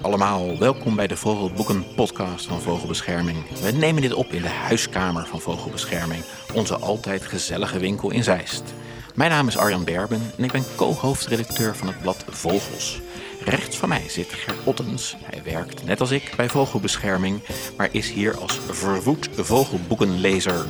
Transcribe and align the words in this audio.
allemaal, 0.00 0.58
welkom 0.58 0.96
bij 0.96 1.06
de 1.06 1.16
Vogelboeken 1.16 1.84
podcast 1.94 2.46
van 2.46 2.60
Vogelbescherming. 2.60 3.60
We 3.62 3.70
nemen 3.70 4.02
dit 4.02 4.14
op 4.14 4.32
in 4.32 4.42
de 4.42 4.48
huiskamer 4.48 5.26
van 5.26 5.40
Vogelbescherming, 5.40 6.22
onze 6.54 6.76
altijd 6.76 7.24
gezellige 7.24 7.78
winkel 7.78 8.10
in 8.10 8.22
Zeist. 8.22 8.62
Mijn 9.14 9.30
naam 9.30 9.48
is 9.48 9.56
Arjan 9.56 9.84
Berben 9.84 10.32
en 10.36 10.44
ik 10.44 10.52
ben 10.52 10.64
co-hoofdredacteur 10.76 11.76
van 11.76 11.86
het 11.86 12.00
blad 12.00 12.24
Vogels. 12.28 13.00
Rechts 13.44 13.76
van 13.76 13.88
mij 13.88 14.08
zit 14.08 14.32
Ger 14.32 14.54
Ottens. 14.64 15.16
Hij 15.22 15.42
werkt 15.44 15.84
net 15.84 16.00
als 16.00 16.10
ik 16.10 16.32
bij 16.36 16.48
Vogelbescherming, 16.48 17.40
maar 17.76 17.88
is 17.92 18.10
hier 18.10 18.36
als 18.36 18.58
verwoed 18.70 19.28
vogelboekenlezer. 19.36 20.66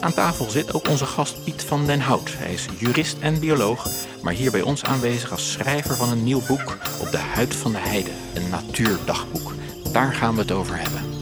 Aan 0.00 0.14
tafel 0.14 0.50
zit 0.50 0.74
ook 0.74 0.88
onze 0.88 1.06
gast 1.06 1.44
Piet 1.44 1.62
van 1.62 1.86
den 1.86 2.00
Hout. 2.00 2.30
Hij 2.36 2.52
is 2.52 2.66
jurist 2.78 3.16
en 3.20 3.40
bioloog, 3.40 3.88
maar 4.22 4.32
hier 4.32 4.50
bij 4.50 4.62
ons 4.62 4.84
aanwezig 4.84 5.30
als 5.30 5.52
schrijver 5.52 5.96
van 5.96 6.10
een 6.10 6.24
nieuw 6.24 6.42
boek 6.46 6.78
op 7.00 7.10
de 7.10 7.18
huid 7.18 7.54
van 7.54 7.72
de 7.72 7.78
heide, 7.78 8.10
een 8.36 8.48
natuurdagboek. 8.50 9.52
Daar 9.92 10.12
gaan 10.12 10.34
we 10.34 10.40
het 10.40 10.52
over 10.52 10.76
hebben. 10.78 11.14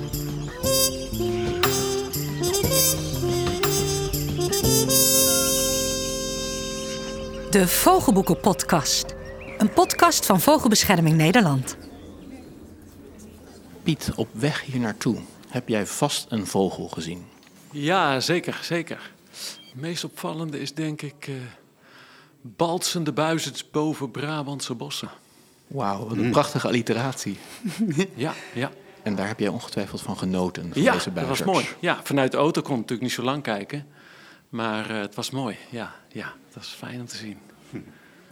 De 7.50 7.68
Vogelboeken 7.68 8.40
Podcast. 8.40 9.14
Een 9.58 9.72
podcast 9.72 10.26
van 10.26 10.40
Vogelbescherming 10.40 11.16
Nederland. 11.16 11.76
Piet, 13.82 14.10
op 14.16 14.28
weg 14.32 14.62
hier 14.62 14.80
naartoe 14.80 15.18
heb 15.48 15.68
jij 15.68 15.86
vast 15.86 16.26
een 16.28 16.46
vogel 16.46 16.88
gezien. 16.88 17.26
Ja, 17.70 18.20
zeker, 18.20 18.58
zeker. 18.62 19.12
Het 19.30 19.82
meest 19.82 20.04
opvallende 20.04 20.60
is 20.60 20.74
denk 20.74 21.02
ik 21.02 21.26
uh, 21.26 21.36
balsende 22.40 23.12
buizerds 23.12 23.70
boven 23.70 24.10
Brabantse 24.10 24.74
bossen. 24.74 25.10
Wauw, 25.66 26.08
wat 26.08 26.16
een 26.16 26.30
prachtige 26.30 26.66
alliteratie. 26.66 27.38
ja, 28.14 28.32
ja. 28.54 28.70
En 29.02 29.14
daar 29.14 29.26
heb 29.26 29.38
jij 29.38 29.48
ongetwijfeld 29.48 30.00
van 30.00 30.18
genoten, 30.18 30.72
van 30.72 30.82
ja, 30.82 30.92
deze 30.92 31.10
buizerds. 31.10 31.38
dat 31.38 31.46
was 31.46 31.54
mooi. 31.54 31.76
Ja, 31.80 32.00
vanuit 32.02 32.30
de 32.30 32.36
auto 32.36 32.62
kon 32.62 32.72
ik 32.72 32.80
natuurlijk 32.80 33.02
niet 33.02 33.12
zo 33.12 33.22
lang 33.22 33.42
kijken. 33.42 33.86
Maar 34.48 34.90
uh, 34.90 35.00
het 35.00 35.14
was 35.14 35.30
mooi, 35.30 35.56
ja. 35.70 35.94
Ja, 36.08 36.24
dat 36.24 36.54
was 36.54 36.68
fijn 36.68 37.00
om 37.00 37.06
te 37.06 37.16
zien. 37.16 37.38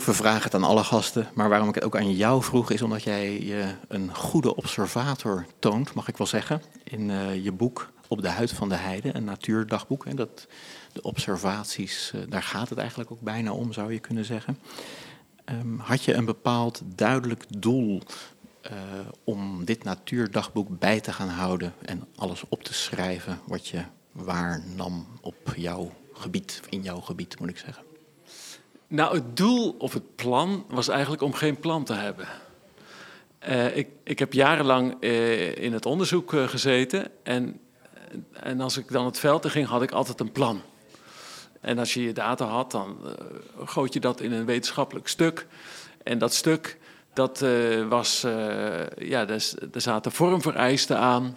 We 0.04 0.12
vragen 0.12 0.42
het 0.42 0.54
aan 0.54 0.64
alle 0.64 0.84
gasten, 0.84 1.28
maar 1.34 1.48
waarom 1.48 1.68
ik 1.68 1.74
het 1.74 1.84
ook 1.84 1.96
aan 1.96 2.14
jou 2.14 2.42
vroeg... 2.42 2.70
is 2.70 2.82
omdat 2.82 3.02
jij 3.02 3.40
je 3.40 3.74
een 3.88 4.14
goede 4.14 4.56
observator 4.56 5.46
toont, 5.58 5.94
mag 5.94 6.08
ik 6.08 6.16
wel 6.16 6.26
zeggen... 6.26 6.62
in 6.84 7.08
uh, 7.08 7.44
je 7.44 7.52
boek 7.52 7.90
Op 8.08 8.22
de 8.22 8.28
huid 8.28 8.52
van 8.52 8.68
de 8.68 8.74
heide, 8.74 9.16
een 9.16 9.24
natuurdagboek. 9.24 10.06
En 10.06 10.16
dat, 10.16 10.46
de 10.92 11.02
observaties, 11.02 12.12
uh, 12.14 12.20
daar 12.28 12.42
gaat 12.42 12.68
het 12.68 12.78
eigenlijk 12.78 13.10
ook 13.10 13.20
bijna 13.20 13.52
om, 13.52 13.72
zou 13.72 13.92
je 13.92 13.98
kunnen 13.98 14.24
zeggen. 14.24 14.58
Um, 15.52 15.78
had 15.78 16.04
je 16.04 16.14
een 16.14 16.24
bepaald 16.24 16.82
duidelijk 16.84 17.44
doel 17.58 18.00
uh, 18.66 18.72
om 19.24 19.64
dit 19.64 19.84
natuurdagboek 19.84 20.78
bij 20.78 21.00
te 21.00 21.12
gaan 21.12 21.28
houden... 21.28 21.74
en 21.84 22.04
alles 22.16 22.44
op 22.48 22.62
te 22.62 22.74
schrijven 22.74 23.40
wat 23.46 23.68
je 23.68 23.82
waarnam 24.12 25.06
op 25.20 25.54
jouw 25.56 25.92
gebied, 26.12 26.60
in 26.68 26.82
jouw 26.82 27.00
gebied 27.00 27.40
moet 27.40 27.48
ik 27.48 27.58
zeggen? 27.58 27.84
Nou, 28.86 29.14
het 29.14 29.36
doel 29.36 29.74
of 29.78 29.92
het 29.92 30.16
plan 30.16 30.64
was 30.68 30.88
eigenlijk 30.88 31.22
om 31.22 31.32
geen 31.32 31.58
plan 31.58 31.84
te 31.84 31.94
hebben. 31.94 32.28
Uh, 33.48 33.76
ik, 33.76 33.88
ik, 34.02 34.18
heb 34.18 34.32
jarenlang 34.32 34.96
uh, 35.00 35.56
in 35.56 35.72
het 35.72 35.86
onderzoek 35.86 36.32
gezeten 36.32 37.10
en, 37.22 37.60
en 38.32 38.60
als 38.60 38.76
ik 38.76 38.88
dan 38.88 39.04
het 39.04 39.18
veld 39.18 39.44
in 39.44 39.50
ging, 39.50 39.66
had 39.66 39.82
ik 39.82 39.90
altijd 39.90 40.20
een 40.20 40.32
plan. 40.32 40.62
En 41.62 41.78
als 41.78 41.94
je 41.94 42.02
je 42.02 42.12
data 42.12 42.44
had, 42.44 42.70
dan 42.70 42.96
goot 43.64 43.92
je 43.92 44.00
dat 44.00 44.20
in 44.20 44.32
een 44.32 44.44
wetenschappelijk 44.44 45.08
stuk. 45.08 45.46
En 46.02 46.18
dat 46.18 46.34
stuk, 46.34 46.78
dat 47.12 47.44
was, 47.88 48.20
ja, 48.96 49.24
daar, 49.24 49.44
daar 49.70 49.80
zaten 49.80 50.12
vormvereisten 50.12 50.98
aan. 50.98 51.36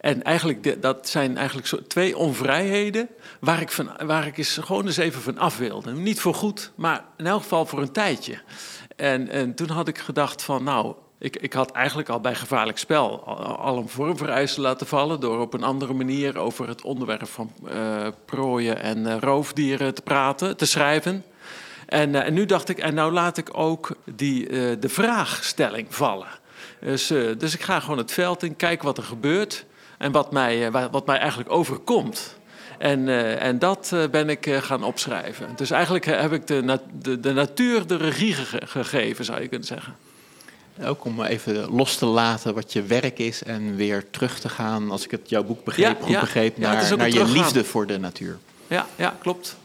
En 0.00 0.22
eigenlijk, 0.22 0.82
dat 0.82 1.08
zijn 1.08 1.36
eigenlijk 1.36 1.88
twee 1.88 2.16
onvrijheden 2.16 3.08
waar 3.40 3.60
ik, 3.60 3.70
van, 3.70 3.90
waar 4.06 4.26
ik 4.26 4.38
eens 4.38 4.58
gewoon 4.62 4.86
eens 4.86 4.96
even 4.96 5.22
van 5.22 5.38
af 5.38 5.58
wilde. 5.58 5.92
Niet 5.92 6.20
voor 6.20 6.34
goed, 6.34 6.72
maar 6.74 7.04
in 7.16 7.26
elk 7.26 7.42
geval 7.42 7.66
voor 7.66 7.80
een 7.80 7.92
tijdje. 7.92 8.40
En, 8.96 9.28
en 9.28 9.54
toen 9.54 9.68
had 9.68 9.88
ik 9.88 9.98
gedacht 9.98 10.42
van, 10.42 10.64
nou, 10.64 10.94
ik, 11.20 11.36
ik 11.36 11.52
had 11.52 11.70
eigenlijk 11.70 12.08
al 12.08 12.20
bij 12.20 12.34
gevaarlijk 12.34 12.78
spel 12.78 13.24
al, 13.58 13.76
een 13.76 13.88
vormvereiste 13.88 14.60
laten 14.60 14.86
vallen... 14.86 15.20
door 15.20 15.40
op 15.40 15.54
een 15.54 15.62
andere 15.62 15.92
manier 15.92 16.38
over 16.38 16.68
het 16.68 16.82
onderwerp 16.82 17.28
van 17.28 17.52
uh, 17.64 18.06
prooien 18.24 18.82
en 18.82 18.98
uh, 18.98 19.16
roofdieren 19.18 19.94
te 19.94 20.02
praten, 20.02 20.56
te 20.56 20.66
schrijven... 20.66 21.24
En, 21.86 22.10
uh, 22.10 22.26
en, 22.26 22.34
nu 22.34 22.46
dacht 22.46 22.68
ik, 22.68 22.78
en 22.78 22.94
nou 22.94 23.12
laat 23.12 23.36
ik 23.36 23.48
ook 23.52 23.96
die, 24.04 24.46
de 24.78 24.88
vraagstelling 24.88 25.94
vallen. 25.94 26.28
Dus, 26.80 27.06
dus 27.38 27.54
ik 27.54 27.62
ga 27.62 27.80
gewoon 27.80 27.98
het 27.98 28.12
veld 28.12 28.42
in, 28.42 28.56
kijk 28.56 28.82
wat 28.82 28.98
er 28.98 29.02
gebeurt 29.02 29.66
en 29.98 30.12
wat 30.12 30.32
mij, 30.32 30.70
wat 30.70 31.06
mij 31.06 31.18
eigenlijk 31.18 31.50
overkomt. 31.50 32.38
En, 32.78 33.08
en 33.38 33.58
dat 33.58 33.96
ben 34.10 34.28
ik 34.28 34.46
gaan 34.60 34.82
opschrijven. 34.82 35.48
Dus 35.56 35.70
eigenlijk 35.70 36.04
heb 36.04 36.32
ik 36.32 36.46
de, 36.46 36.78
de, 37.20 37.32
natuur 37.32 37.86
de 37.86 37.96
regie 37.96 38.34
ge 38.34 38.60
gegeven, 38.66 39.24
zou 39.24 39.40
je 39.40 39.48
kunnen 39.48 39.66
zeggen. 39.66 39.96
Ook 40.84 41.04
om 41.04 41.22
even 41.22 41.70
los 41.70 41.96
te 41.96 42.06
laten 42.06 42.54
wat 42.54 42.72
je 42.72 42.82
werk 42.82 43.18
is 43.18 43.42
en 43.42 43.76
weer 43.76 44.10
terug 44.10 44.40
te 44.40 44.48
gaan, 44.48 44.90
als 44.90 45.04
ik 45.04 45.10
het 45.10 45.28
jouw 45.28 45.44
boek 45.44 45.64
begreep, 45.64 45.96
ja, 45.98 46.02
goed 46.04 46.12
ja. 46.12 46.20
begreep, 46.20 46.58
naar, 46.58 46.88
ja, 46.88 46.94
naar 46.94 47.10
je 47.10 47.24
liefde 47.24 47.64
voor 47.64 47.86
de 47.86 47.98
natuur. 47.98 48.38
Ja, 48.66 48.86
ja, 48.96 49.16
klopt. 49.18 49.56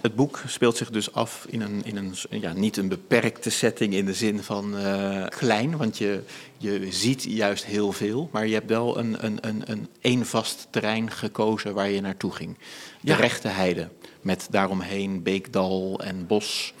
Het 0.00 0.14
boek 0.14 0.42
speelt 0.46 0.76
zich 0.76 0.90
dus 0.90 1.12
af 1.12 1.46
in 1.48 1.60
een, 1.60 1.84
in 1.84 1.96
een 1.96 2.14
ja, 2.40 2.52
niet 2.52 2.76
een 2.76 2.88
beperkte 2.88 3.50
setting 3.50 3.94
in 3.94 4.04
de 4.04 4.14
zin 4.14 4.42
van 4.42 4.78
uh, 4.78 5.26
klein, 5.28 5.76
want 5.76 5.98
je, 5.98 6.22
je 6.58 6.86
ziet 6.90 7.22
juist 7.22 7.64
heel 7.64 7.92
veel, 7.92 8.28
maar 8.32 8.46
je 8.46 8.54
hebt 8.54 8.68
wel 8.68 8.98
een, 8.98 9.24
een, 9.24 9.38
een, 9.40 9.62
een 9.66 9.88
één 10.00 10.26
vast 10.26 10.66
terrein 10.70 11.10
gekozen 11.10 11.74
waar 11.74 11.90
je 11.90 12.00
naartoe 12.00 12.32
ging. 12.32 12.56
De 13.00 13.10
ja. 13.10 13.16
rechte 13.16 13.48
heide, 13.48 13.88
met 14.20 14.46
daaromheen 14.50 15.22
beekdal 15.22 16.00
en 16.04 16.26
bos. 16.26 16.74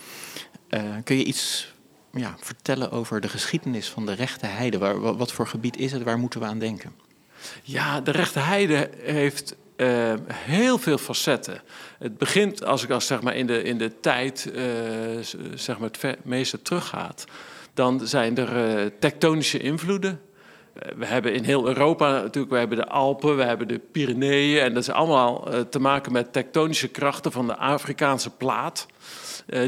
Uh, 0.70 0.80
kun 1.04 1.16
je 1.16 1.24
iets 1.24 1.71
ja, 2.12 2.36
vertellen 2.40 2.90
over 2.90 3.20
de 3.20 3.28
geschiedenis 3.28 3.88
van 3.88 4.06
de 4.06 4.12
rechte 4.12 4.46
heide? 4.46 4.78
Waar, 4.78 5.16
wat 5.16 5.32
voor 5.32 5.46
gebied 5.46 5.76
is 5.76 5.92
het? 5.92 6.02
Waar 6.02 6.18
moeten 6.18 6.40
we 6.40 6.46
aan 6.46 6.58
denken? 6.58 6.92
Ja, 7.62 8.00
de 8.00 8.10
rechte 8.10 8.38
heide 8.38 8.90
heeft 9.02 9.56
uh, 9.76 10.14
heel 10.32 10.78
veel 10.78 10.98
facetten. 10.98 11.62
Het 11.98 12.18
begint, 12.18 12.64
als 12.64 12.82
ik 12.82 12.90
als 12.90 13.06
zeg 13.06 13.22
maar 13.22 13.36
in 13.36 13.46
de, 13.46 13.62
in 13.62 13.78
de 13.78 14.00
tijd 14.00 14.52
uh, 14.54 14.62
zeg 15.54 15.78
maar 15.78 15.90
het 16.00 16.24
meeste 16.24 16.62
teruggaat, 16.62 17.24
dan 17.74 18.06
zijn 18.06 18.38
er 18.38 18.80
uh, 18.80 18.90
tektonische 18.98 19.58
invloeden. 19.58 20.20
We 20.96 21.06
hebben 21.06 21.34
in 21.34 21.44
heel 21.44 21.66
Europa 21.66 22.10
natuurlijk, 22.10 22.52
we 22.52 22.58
hebben 22.58 22.76
de 22.76 22.88
Alpen, 22.88 23.36
we 23.36 23.42
hebben 23.42 23.68
de 23.68 23.78
Pyreneeën. 23.78 24.60
En 24.60 24.74
dat 24.74 24.82
is 24.82 24.90
allemaal 24.90 25.48
te 25.70 25.78
maken 25.78 26.12
met 26.12 26.32
tektonische 26.32 26.88
krachten 26.88 27.32
van 27.32 27.46
de 27.46 27.56
Afrikaanse 27.56 28.30
plaat. 28.30 28.86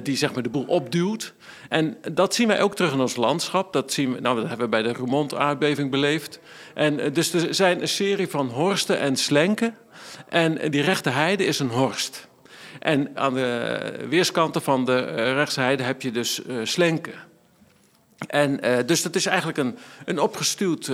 die 0.02 0.16
zeg 0.16 0.34
maar 0.34 0.42
de 0.42 0.48
boel 0.48 0.64
opduwt. 0.66 1.34
En 1.68 1.96
dat 2.12 2.34
zien 2.34 2.48
wij 2.48 2.60
ook 2.60 2.76
terug 2.76 2.92
in 2.92 3.00
ons 3.00 3.16
landschap. 3.16 3.72
Dat, 3.72 3.92
zien 3.92 4.14
we, 4.14 4.20
nou, 4.20 4.36
dat 4.36 4.48
hebben 4.48 4.64
we 4.64 4.70
bij 4.70 4.82
de 4.82 4.92
Roermond-aardbeving 4.92 5.90
beleefd. 5.90 6.40
En 6.74 7.12
dus 7.12 7.32
er 7.32 7.54
zijn 7.54 7.80
een 7.80 7.88
serie 7.88 8.28
van 8.28 8.48
horsten 8.48 8.98
en 8.98 9.16
slenken. 9.16 9.76
En 10.28 10.70
die 10.70 10.82
rechte 10.82 11.10
heide 11.10 11.44
is 11.44 11.58
een 11.58 11.68
horst. 11.68 12.28
En 12.80 13.10
aan 13.14 13.34
de 13.34 14.06
weerskanten 14.08 14.62
van 14.62 14.84
de 14.84 15.32
rechtse 15.34 15.60
heide 15.60 15.82
heb 15.82 16.02
je 16.02 16.10
dus 16.10 16.40
slenken. 16.62 17.14
En 18.26 18.60
dus 18.86 19.02
dat 19.02 19.14
is 19.14 19.26
eigenlijk 19.26 19.58
een, 19.58 19.78
een 20.04 20.18
opgestuwd 20.18 20.90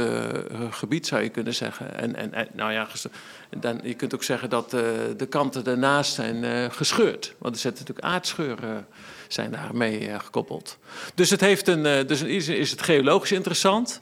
gebied, 0.71 1.07
zou 1.07 1.23
je 1.23 1.29
kunnen 1.29 1.55
zeggen. 1.55 1.97
En, 1.97 2.33
en, 2.33 2.49
nou 2.53 2.73
ja, 2.73 2.87
dan, 3.59 3.81
je 3.83 3.95
kunt 3.95 4.15
ook 4.15 4.23
zeggen 4.23 4.51
dat 4.51 4.71
de 5.17 5.27
kanten 5.29 5.65
daarnaast 5.65 6.15
zijn 6.15 6.73
gescheurd. 6.73 7.35
Want 7.39 7.55
er 7.55 7.61
zitten 7.61 7.85
natuurlijk 7.87 8.15
aardscheuren 8.15 8.87
zijn 9.33 9.51
daarmee 9.51 10.19
gekoppeld. 10.19 10.79
Dus, 11.15 11.31
het 11.31 11.41
heeft 11.41 11.69
een, 11.69 12.07
dus 12.07 12.23
in 12.23 12.57
is 12.57 12.71
het 12.71 12.83
geologisch 12.83 13.33
interessant. 13.33 14.01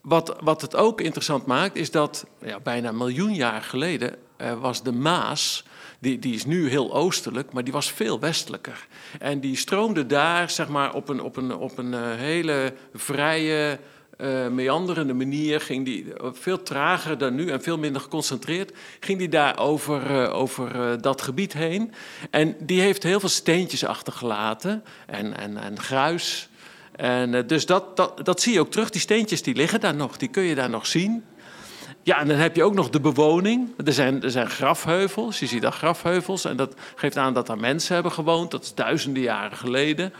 Wat, 0.00 0.36
wat 0.40 0.60
het 0.60 0.76
ook 0.76 1.00
interessant 1.00 1.46
maakt, 1.46 1.76
is 1.76 1.90
dat 1.90 2.26
ja, 2.44 2.60
bijna 2.60 2.88
een 2.88 2.96
miljoen 2.96 3.34
jaar 3.34 3.62
geleden 3.62 4.16
uh, 4.38 4.60
was 4.60 4.82
de 4.82 4.92
Maas, 4.92 5.64
die, 5.98 6.18
die 6.18 6.34
is 6.34 6.44
nu 6.44 6.68
heel 6.68 6.94
oostelijk, 6.94 7.52
maar 7.52 7.64
die 7.64 7.72
was 7.72 7.92
veel 7.92 8.20
westelijker. 8.20 8.86
En 9.18 9.40
die 9.40 9.56
stroomde 9.56 10.06
daar 10.06 10.50
zeg 10.50 10.68
maar, 10.68 10.94
op 10.94 11.08
een, 11.08 11.20
op 11.20 11.36
een, 11.36 11.54
op 11.56 11.78
een 11.78 11.94
hele 12.14 12.74
vrije, 12.94 13.78
uh, 14.18 14.48
meanderende 14.48 15.14
manier, 15.14 15.60
ging 15.60 15.84
die 15.84 16.12
veel 16.32 16.62
trager 16.62 17.18
dan 17.18 17.34
nu 17.34 17.50
en 17.50 17.62
veel 17.62 17.78
minder 17.78 18.00
geconcentreerd, 18.02 18.72
ging 19.00 19.18
die 19.18 19.28
daar 19.28 19.58
over, 19.58 20.30
over 20.30 21.00
dat 21.00 21.22
gebied 21.22 21.52
heen. 21.52 21.92
En 22.30 22.56
die 22.60 22.80
heeft 22.80 23.02
heel 23.02 23.20
veel 23.20 23.28
steentjes 23.28 23.84
achtergelaten 23.84 24.84
en, 25.06 25.36
en, 25.36 25.56
en 25.56 25.80
gruis. 25.80 26.48
En 26.96 27.46
dus 27.46 27.66
dat, 27.66 27.96
dat, 27.96 28.24
dat 28.24 28.40
zie 28.40 28.52
je 28.52 28.60
ook 28.60 28.70
terug. 28.70 28.90
Die 28.90 29.00
steentjes 29.00 29.42
die 29.42 29.54
liggen 29.54 29.80
daar 29.80 29.94
nog, 29.94 30.16
die 30.16 30.28
kun 30.28 30.42
je 30.42 30.54
daar 30.54 30.70
nog 30.70 30.86
zien. 30.86 31.24
Ja, 32.04 32.20
en 32.20 32.28
dan 32.28 32.36
heb 32.36 32.56
je 32.56 32.64
ook 32.64 32.74
nog 32.74 32.90
de 32.90 33.00
bewoning. 33.00 33.68
Er 33.84 33.92
zijn, 33.92 34.22
er 34.22 34.30
zijn 34.30 34.50
grafheuvels, 34.50 35.38
je 35.38 35.46
ziet 35.46 35.62
daar 35.62 35.72
grafheuvels. 35.72 36.44
En 36.44 36.56
dat 36.56 36.74
geeft 36.94 37.16
aan 37.16 37.34
dat 37.34 37.46
daar 37.46 37.58
mensen 37.58 37.94
hebben 37.94 38.12
gewoond. 38.12 38.50
Dat 38.50 38.62
is 38.62 38.74
duizenden 38.74 39.22
jaren 39.22 39.56
geleden. 39.56 40.12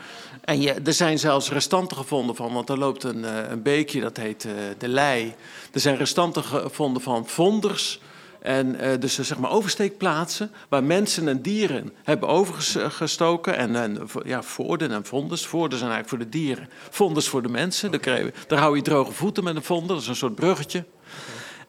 En 0.44 0.60
je, 0.60 0.72
er 0.72 0.92
zijn 0.92 1.18
zelfs 1.18 1.50
restanten 1.50 1.96
gevonden 1.96 2.36
van, 2.36 2.52
want 2.52 2.68
er 2.68 2.78
loopt 2.78 3.02
een, 3.02 3.24
eh, 3.24 3.50
een 3.50 3.62
beekje, 3.62 4.00
dat 4.00 4.16
heet 4.16 4.44
uh, 4.44 4.52
de 4.78 4.88
Lei. 4.88 5.34
Er 5.72 5.80
zijn 5.80 5.96
restanten 5.96 6.44
gevonden 6.44 7.02
van 7.02 7.26
vonders. 7.26 8.00
En 8.40 8.76
uh, 8.84 8.90
dus 9.00 9.18
zeg 9.18 9.38
maar 9.38 9.50
oversteekplaatsen 9.50 10.50
waar 10.68 10.84
mensen 10.84 11.28
en 11.28 11.42
dieren 11.42 11.92
hebben 12.02 12.28
overgestoken. 12.28 13.56
En, 13.56 13.76
en 13.76 14.08
ja, 14.24 14.42
voorden 14.42 14.90
en 14.90 15.04
vondes. 15.04 15.46
Voorden 15.46 15.78
zijn 15.78 15.90
eigenlijk 15.90 16.22
voor 16.22 16.30
de 16.30 16.38
dieren, 16.38 16.68
vondes 16.90 17.28
voor 17.28 17.42
de 17.42 17.48
mensen. 17.48 17.90
Daar, 17.90 18.24
je, 18.24 18.32
daar 18.46 18.58
hou 18.58 18.76
je 18.76 18.82
droge 18.82 19.12
voeten 19.12 19.44
met 19.44 19.56
een 19.56 19.62
vonder, 19.62 19.88
dat 19.88 20.02
is 20.02 20.08
een 20.08 20.16
soort 20.16 20.34
bruggetje. 20.34 20.84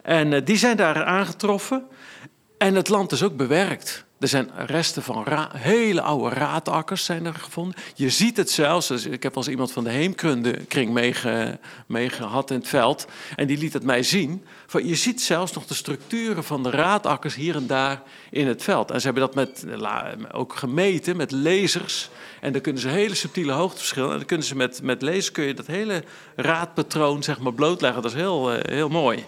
En 0.05 0.31
uh, 0.31 0.41
die 0.43 0.57
zijn 0.57 0.77
daar 0.77 1.03
aangetroffen. 1.03 1.87
En 2.57 2.75
het 2.75 2.89
land 2.89 3.11
is 3.11 3.23
ook 3.23 3.37
bewerkt. 3.37 4.05
Er 4.19 4.27
zijn 4.27 4.51
resten 4.55 5.03
van 5.03 5.25
hele 5.57 6.01
oude 6.01 6.35
raadakkers 6.35 7.05
zijn 7.05 7.25
er 7.25 7.33
gevonden. 7.33 7.75
Je 7.95 8.09
ziet 8.09 8.37
het 8.37 8.51
zelfs. 8.51 8.87
Dus 8.87 9.05
ik 9.05 9.23
heb 9.23 9.37
als 9.37 9.47
iemand 9.47 9.71
van 9.71 9.83
de 9.83 10.87
meege, 10.91 11.59
meegehad 11.87 12.51
in 12.51 12.57
het 12.57 12.67
veld. 12.67 13.07
En 13.35 13.47
die 13.47 13.57
liet 13.57 13.73
het 13.73 13.83
mij 13.83 14.03
zien. 14.03 14.45
Van, 14.67 14.87
je 14.87 14.95
ziet 14.95 15.21
zelfs 15.21 15.53
nog 15.53 15.65
de 15.65 15.73
structuren 15.73 16.43
van 16.43 16.63
de 16.63 16.69
raadakkers 16.69 17.35
hier 17.35 17.55
en 17.55 17.67
daar 17.67 18.01
in 18.31 18.47
het 18.47 18.63
veld. 18.63 18.91
En 18.91 18.99
ze 19.01 19.05
hebben 19.05 19.31
dat 19.31 19.35
met, 19.35 19.65
ook 20.31 20.55
gemeten 20.55 21.17
met 21.17 21.31
lasers. 21.31 22.09
En 22.41 22.51
dan 22.51 22.61
kunnen 22.61 22.81
ze 22.81 22.87
hele 22.87 23.15
subtiele 23.15 23.51
hoogteverschillen. 23.51 24.11
En 24.11 24.17
dan 24.17 24.25
kunnen 24.25 24.45
ze 24.45 24.55
met, 24.55 24.81
met 24.81 25.01
lasers 25.01 25.31
kun 25.31 25.45
je 25.45 25.53
dat 25.53 25.67
hele 25.67 26.03
raadpatroon 26.35 27.23
zeg 27.23 27.39
maar, 27.39 27.53
blootleggen. 27.53 28.01
Dat 28.01 28.11
is 28.11 28.17
heel, 28.17 28.49
heel 28.51 28.89
mooi. 28.89 29.25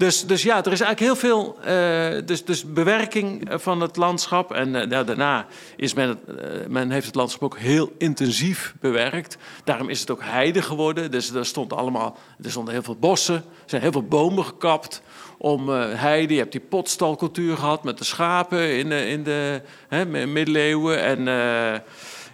Dus, 0.00 0.26
dus 0.26 0.42
ja, 0.42 0.64
er 0.64 0.72
is 0.72 0.80
eigenlijk 0.80 1.00
heel 1.00 1.30
veel 1.30 1.56
uh, 1.66 2.26
dus, 2.26 2.44
dus 2.44 2.72
bewerking 2.72 3.48
van 3.52 3.80
het 3.80 3.96
landschap. 3.96 4.52
En 4.52 4.72
ja, 4.72 5.04
daarna 5.04 5.46
is 5.76 5.94
men, 5.94 6.18
men 6.68 6.90
heeft 6.90 7.06
het 7.06 7.14
landschap 7.14 7.42
ook 7.42 7.58
heel 7.58 7.92
intensief 7.98 8.74
bewerkt. 8.80 9.36
Daarom 9.64 9.88
is 9.88 10.00
het 10.00 10.10
ook 10.10 10.22
heide 10.22 10.62
geworden. 10.62 11.10
Dus 11.10 11.34
er, 11.34 11.46
stond 11.46 11.72
allemaal, 11.72 12.16
er 12.42 12.50
stonden 12.50 12.74
heel 12.74 12.82
veel 12.82 12.96
bossen, 12.96 13.34
er 13.34 13.42
zijn 13.66 13.82
heel 13.82 13.92
veel 13.92 14.02
bomen 14.02 14.44
gekapt 14.44 15.02
om 15.38 15.68
heide. 15.68 16.32
Je 16.32 16.40
hebt 16.40 16.52
die 16.52 16.60
potstalcultuur 16.60 17.56
gehad 17.56 17.84
met 17.84 17.98
de 17.98 18.04
schapen 18.04 18.76
in 18.76 18.88
de, 18.88 19.06
in 19.08 19.22
de 19.22 19.62
hè, 19.88 20.06
middeleeuwen. 20.26 21.02
En 21.02 21.28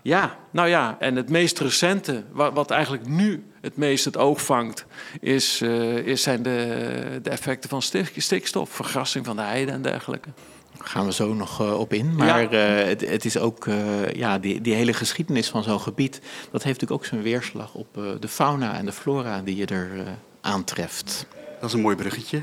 ja, 0.06 0.37
nou 0.50 0.69
ja, 0.69 0.97
en 0.99 1.17
het 1.17 1.29
meest 1.29 1.58
recente, 1.58 2.25
wat, 2.32 2.53
wat 2.53 2.70
eigenlijk 2.70 3.08
nu 3.08 3.44
het 3.61 3.76
meest 3.76 4.05
het 4.05 4.17
oog 4.17 4.43
vangt, 4.44 4.87
is, 5.20 5.62
uh, 5.62 5.97
is 5.97 6.23
zijn 6.23 6.43
de, 6.43 7.20
de 7.23 7.31
effecten 7.31 7.69
van 7.69 7.82
stikstof, 8.17 8.70
vergassing 8.70 9.25
van 9.25 9.37
de 9.37 9.43
heide 9.43 9.73
en 9.73 9.82
dergelijke. 9.82 10.29
Daar 10.79 10.87
gaan 10.87 11.06
we 11.06 11.12
zo 11.12 11.35
nog 11.35 11.61
uh, 11.61 11.79
op 11.79 11.93
in. 11.93 12.14
Maar 12.14 12.53
ja. 12.53 12.81
uh, 12.81 12.87
het, 12.88 13.08
het, 13.08 13.25
is 13.25 13.38
ook, 13.38 13.69
ja, 14.12 14.38
die, 14.38 14.61
die 14.61 14.75
hele 14.75 14.93
geschiedenis 14.93 15.49
van 15.49 15.62
zo'n 15.62 15.81
gebied, 15.81 16.20
dat 16.50 16.62
heeft 16.62 16.81
natuurlijk 16.81 16.93
ook 16.93 17.05
zijn 17.05 17.23
weerslag 17.23 17.75
op 17.75 17.88
de 18.20 18.29
fauna 18.29 18.76
en 18.76 18.85
de 18.85 18.93
flora 18.93 19.43
die 19.43 19.56
je 19.56 19.67
er 19.67 19.91
aantreft. 20.41 21.26
Dat 21.61 21.69
is 21.69 21.75
een 21.75 21.81
mooi 21.81 21.97
bruggetje. 21.97 22.43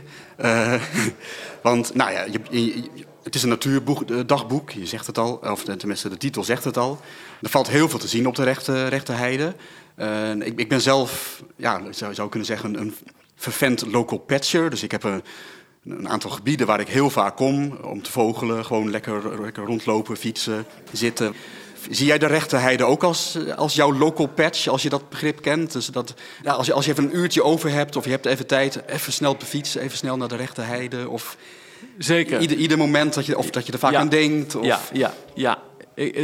want, 1.61 1.95
nou 1.95 2.11
ja, 2.11 2.23
je, 2.23 2.39
je, 2.49 2.89
het 3.23 3.35
is 3.35 3.43
een 3.43 3.49
natuurdagboek, 3.49 4.69
je 4.69 4.85
zegt 4.85 5.07
het 5.07 5.17
al, 5.17 5.33
of 5.33 5.63
tenminste 5.63 6.09
de 6.09 6.17
titel 6.17 6.43
zegt 6.43 6.63
het 6.63 6.77
al. 6.77 6.99
Er 7.41 7.49
valt 7.49 7.67
heel 7.67 7.89
veel 7.89 7.99
te 7.99 8.07
zien 8.07 8.27
op 8.27 8.35
de 8.35 8.43
rechte, 8.43 8.87
rechte 8.87 9.11
heide. 9.11 9.55
Uh, 9.97 10.31
ik, 10.31 10.59
ik, 10.59 10.69
ben 10.69 10.81
zelf, 10.81 11.43
ja, 11.55 11.81
zou, 11.91 12.13
zou 12.13 12.29
kunnen 12.29 12.47
zeggen, 12.47 12.79
een 12.79 12.95
vervent 13.35 13.85
local 13.91 14.17
patcher. 14.17 14.69
Dus 14.69 14.83
ik 14.83 14.91
heb 14.91 15.03
een, 15.03 15.23
een, 15.85 16.09
aantal 16.09 16.29
gebieden 16.29 16.67
waar 16.67 16.79
ik 16.79 16.87
heel 16.87 17.09
vaak 17.09 17.35
kom 17.35 17.77
om 17.81 18.01
te 18.01 18.11
vogelen. 18.11 18.65
Gewoon 18.65 18.89
lekker, 18.89 19.41
lekker 19.41 19.63
rondlopen, 19.65 20.17
fietsen, 20.17 20.65
zitten. 20.91 21.33
Zie 21.89 22.05
jij 22.05 22.17
de 22.17 22.25
rechte 22.25 22.55
heide 22.55 22.83
ook 22.83 23.03
als, 23.03 23.37
als 23.55 23.73
jouw 23.73 23.93
local 23.93 24.27
patch, 24.27 24.67
als 24.67 24.83
je 24.83 24.89
dat 24.89 25.09
begrip 25.09 25.41
kent? 25.41 25.71
Dus 25.71 25.85
dat, 25.85 26.13
als, 26.45 26.65
je, 26.65 26.73
als 26.73 26.85
je 26.85 26.91
even 26.91 27.03
een 27.03 27.17
uurtje 27.17 27.43
over 27.43 27.69
hebt 27.69 27.95
of 27.95 28.05
je 28.05 28.11
hebt 28.11 28.25
even 28.25 28.47
tijd, 28.47 28.87
even 28.87 29.13
snel 29.13 29.31
op 29.31 29.39
de 29.39 29.45
fiets, 29.45 29.75
even 29.75 29.97
snel 29.97 30.17
naar 30.17 30.27
de 30.27 30.35
rechte 30.35 30.61
heide. 30.61 31.09
Of 31.09 31.37
Zeker. 31.97 32.39
Ieder, 32.39 32.57
ieder 32.57 32.77
moment 32.77 33.13
dat 33.13 33.25
je, 33.25 33.37
of 33.37 33.49
dat 33.49 33.65
je 33.65 33.71
er 33.71 33.79
vaak 33.79 33.91
ja. 33.91 33.99
aan 33.99 34.09
denkt. 34.09 34.55
Of... 34.55 34.65
Ja, 34.65 34.79
ja, 34.93 35.13
ja. 35.33 35.59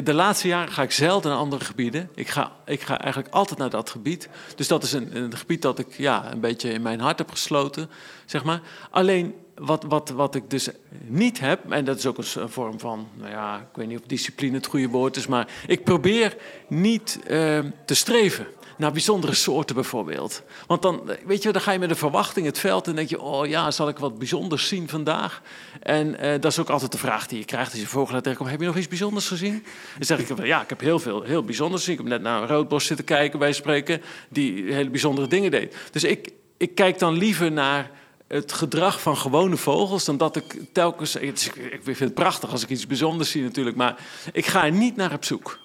De 0.03 0.13
laatste 0.13 0.47
jaren 0.47 0.73
ga 0.73 0.81
ik 0.81 0.91
zelden 0.91 1.31
naar 1.31 1.39
andere 1.39 1.65
gebieden. 1.65 2.09
Ik 2.15 2.27
ga, 2.27 2.51
ik 2.65 2.81
ga 2.81 2.99
eigenlijk 3.01 3.33
altijd 3.33 3.59
naar 3.59 3.69
dat 3.69 3.89
gebied. 3.89 4.29
Dus 4.55 4.67
dat 4.67 4.83
is 4.83 4.91
een, 4.93 5.15
een 5.15 5.37
gebied 5.37 5.61
dat 5.61 5.79
ik 5.79 5.97
ja, 5.97 6.31
een 6.31 6.39
beetje 6.39 6.71
in 6.71 6.81
mijn 6.81 6.99
hart 6.99 7.17
heb 7.17 7.29
gesloten, 7.29 7.89
zeg 8.25 8.43
maar. 8.43 8.61
Alleen 8.89 9.35
wat, 9.55 9.83
wat, 9.87 10.09
wat 10.09 10.35
ik 10.35 10.49
dus 10.49 10.69
niet 11.05 11.39
heb, 11.39 11.71
en 11.71 11.85
dat 11.85 11.97
is 11.97 12.05
ook 12.05 12.17
een 12.17 12.49
vorm 12.49 12.79
van, 12.79 13.07
nou 13.15 13.31
ja, 13.31 13.57
ik 13.57 13.75
weet 13.75 13.87
niet 13.87 13.99
of 13.99 14.05
discipline 14.05 14.55
het 14.55 14.65
goede 14.65 14.87
woord 14.87 15.15
is, 15.15 15.27
maar 15.27 15.47
ik 15.67 15.83
probeer 15.83 16.37
niet 16.67 17.19
uh, 17.27 17.59
te 17.85 17.93
streven 17.93 18.47
naar 18.79 18.91
bijzondere 18.91 19.33
soorten 19.33 19.75
bijvoorbeeld. 19.75 20.43
Want 20.67 20.81
dan, 20.81 21.01
weet 21.25 21.43
je, 21.43 21.51
dan 21.51 21.61
ga 21.61 21.71
je 21.71 21.79
met 21.79 21.89
een 21.89 21.95
verwachting 21.95 22.45
het 22.45 22.59
veld 22.59 22.87
en 22.87 22.95
denk 22.95 23.09
je, 23.09 23.21
oh 23.21 23.47
ja, 23.47 23.71
zal 23.71 23.89
ik 23.89 23.97
wat 23.97 24.17
bijzonders 24.17 24.67
zien 24.67 24.89
vandaag? 24.89 25.41
En 25.79 26.07
uh, 26.07 26.31
dat 26.31 26.45
is 26.45 26.59
ook 26.59 26.69
altijd 26.69 26.91
de 26.91 26.97
vraag 26.97 27.27
die 27.27 27.39
je 27.39 27.45
krijgt 27.45 27.71
als 27.71 27.79
je 27.79 27.87
vogelaar 27.87 28.21
tegenkomt. 28.21 28.49
Heb 28.49 28.59
je 28.59 28.65
nog 28.65 28.77
iets 28.77 28.87
bijzonders 28.87 29.27
gezien? 29.27 29.63
Dan 29.97 30.05
zeg 30.05 30.19
ik, 30.19 30.45
ja, 30.45 30.61
ik 30.61 30.69
heb 30.69 30.79
heel 30.79 30.99
veel 30.99 31.21
heel 31.21 31.43
bijzonders 31.43 31.83
gezien. 31.83 31.99
Ik 31.99 32.01
heb 32.01 32.11
net 32.11 32.21
naar 32.21 32.41
een 32.41 32.47
roodbos 32.47 32.85
zitten 32.85 33.05
kijken, 33.05 33.39
bij 33.39 33.53
spreken, 33.53 34.01
die 34.29 34.73
hele 34.73 34.89
bijzondere 34.89 35.27
dingen 35.27 35.51
deed. 35.51 35.75
Dus 35.91 36.03
ik, 36.03 36.29
ik 36.57 36.75
kijk 36.75 36.99
dan 36.99 37.17
liever 37.17 37.51
naar 37.51 37.91
het 38.27 38.51
gedrag 38.51 39.01
van 39.01 39.17
gewone 39.17 39.57
vogels 39.57 40.05
dan 40.05 40.17
dat 40.17 40.35
ik 40.35 40.55
telkens. 40.71 41.15
Ik 41.15 41.79
vind 41.83 41.99
het 41.99 42.13
prachtig 42.13 42.51
als 42.51 42.63
ik 42.63 42.69
iets 42.69 42.87
bijzonders 42.87 43.31
zie, 43.31 43.43
natuurlijk, 43.43 43.75
maar 43.75 43.95
ik 44.31 44.45
ga 44.45 44.65
er 44.65 44.71
niet 44.71 44.95
naar 44.95 45.13
op 45.13 45.25
zoek. 45.25 45.59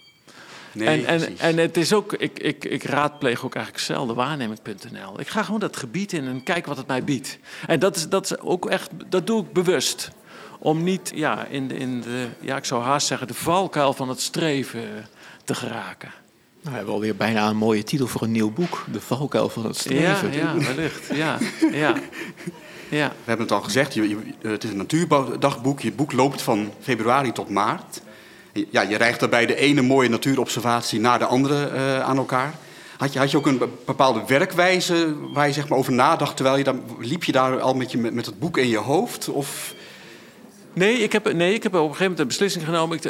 Nee, 0.75 1.07
en, 1.07 1.21
en, 1.21 1.39
en 1.39 1.59
het 1.59 1.77
is 1.77 1.93
ook, 1.93 2.13
ik, 2.13 2.39
ik, 2.39 2.65
ik 2.65 2.83
raadpleeg 2.83 3.45
ook 3.45 3.55
eigenlijk 3.55 3.85
zelden 3.85 4.17
waarneming.nl. 4.17 5.21
Ik 5.21 5.29
ga 5.29 5.43
gewoon 5.43 5.61
dat 5.61 5.77
gebied 5.77 6.13
in 6.13 6.27
en 6.27 6.43
kijk 6.43 6.67
wat 6.67 6.77
het 6.77 6.87
mij 6.87 7.05
biedt. 7.05 7.39
En 7.67 7.79
dat 7.79 7.97
is, 7.97 8.09
dat 8.09 8.25
is 8.25 8.39
ook 8.39 8.71
echt, 8.71 8.91
dat 9.09 9.27
doe 9.27 9.43
ik 9.43 9.53
bewust. 9.53 10.11
Om 10.59 10.83
niet 10.83 11.13
ja, 11.15 11.47
in, 11.47 11.69
de, 11.69 11.75
in 11.77 12.01
de, 12.01 12.27
ja, 12.41 12.57
ik 12.57 12.65
zou 12.65 12.83
haast 12.83 13.07
zeggen, 13.07 13.27
de 13.27 13.35
valkuil 13.35 13.93
van 13.93 14.09
het 14.09 14.21
streven 14.21 15.07
te 15.45 15.55
geraken. 15.55 16.13
Nou, 16.61 16.71
we 16.71 16.77
hebben 16.77 16.95
alweer 16.95 17.17
bijna 17.17 17.49
een 17.49 17.57
mooie 17.57 17.83
titel 17.83 18.07
voor 18.07 18.23
een 18.23 18.33
nieuw 18.33 18.51
boek. 18.51 18.85
De 18.93 19.01
valkuil 19.01 19.49
van 19.49 19.67
het 19.67 19.77
streven. 19.77 20.33
Ja, 20.33 20.55
ja 20.55 20.59
wellicht. 20.59 21.09
Ja, 21.15 21.39
ja. 21.73 21.95
Ja. 22.89 23.09
We 23.09 23.25
hebben 23.25 23.47
het 23.47 23.55
al 23.55 23.63
gezegd, 23.63 23.95
je, 23.95 24.09
je, 24.09 24.19
het 24.49 24.65
is 24.65 24.71
een 24.71 24.77
natuurdagboek. 24.77 25.81
Je 25.81 25.93
boek 25.93 26.13
loopt 26.13 26.43
van 26.43 26.73
februari 26.81 27.33
tot 27.33 27.49
maart. 27.49 28.01
Ja, 28.71 28.83
je 28.83 28.97
rijgt 28.97 29.21
daarbij 29.21 29.47
de 29.47 29.57
ene 29.57 29.83
mooie 29.83 30.09
natuurobservatie 30.09 31.01
naar 31.01 31.19
de 31.19 31.25
andere 31.25 31.71
uh, 31.75 32.01
aan 32.01 32.17
elkaar. 32.17 32.55
Had 32.97 33.13
je, 33.13 33.19
had 33.19 33.31
je 33.31 33.37
ook 33.37 33.47
een 33.47 33.63
bepaalde 33.87 34.23
werkwijze 34.27 35.15
waar 35.33 35.47
je 35.47 35.53
zeg 35.53 35.69
maar, 35.69 35.79
over 35.79 35.93
nadacht? 35.93 36.37
Terwijl 36.37 36.57
je 36.57 36.65
dan, 36.65 36.83
liep 36.99 37.25
je 37.25 37.33
daar 37.33 37.61
al 37.61 37.75
met, 37.75 37.93
je, 37.93 37.99
met, 37.99 38.15
met 38.15 38.27
het 38.27 38.39
boek 38.39 38.59
in 38.59 38.69
je 38.69 38.79
hoofd? 38.79 39.29
Of... 39.29 39.75
Nee 40.73 40.99
ik, 40.99 41.13
heb, 41.13 41.33
nee, 41.33 41.55
ik 41.55 41.63
heb 41.63 41.75
op 41.75 41.81
een 41.81 41.85
gegeven 41.85 42.03
moment 42.03 42.21
een 42.21 42.27
beslissing 42.27 42.65
genomen. 42.65 42.97
Ik, 42.97 43.05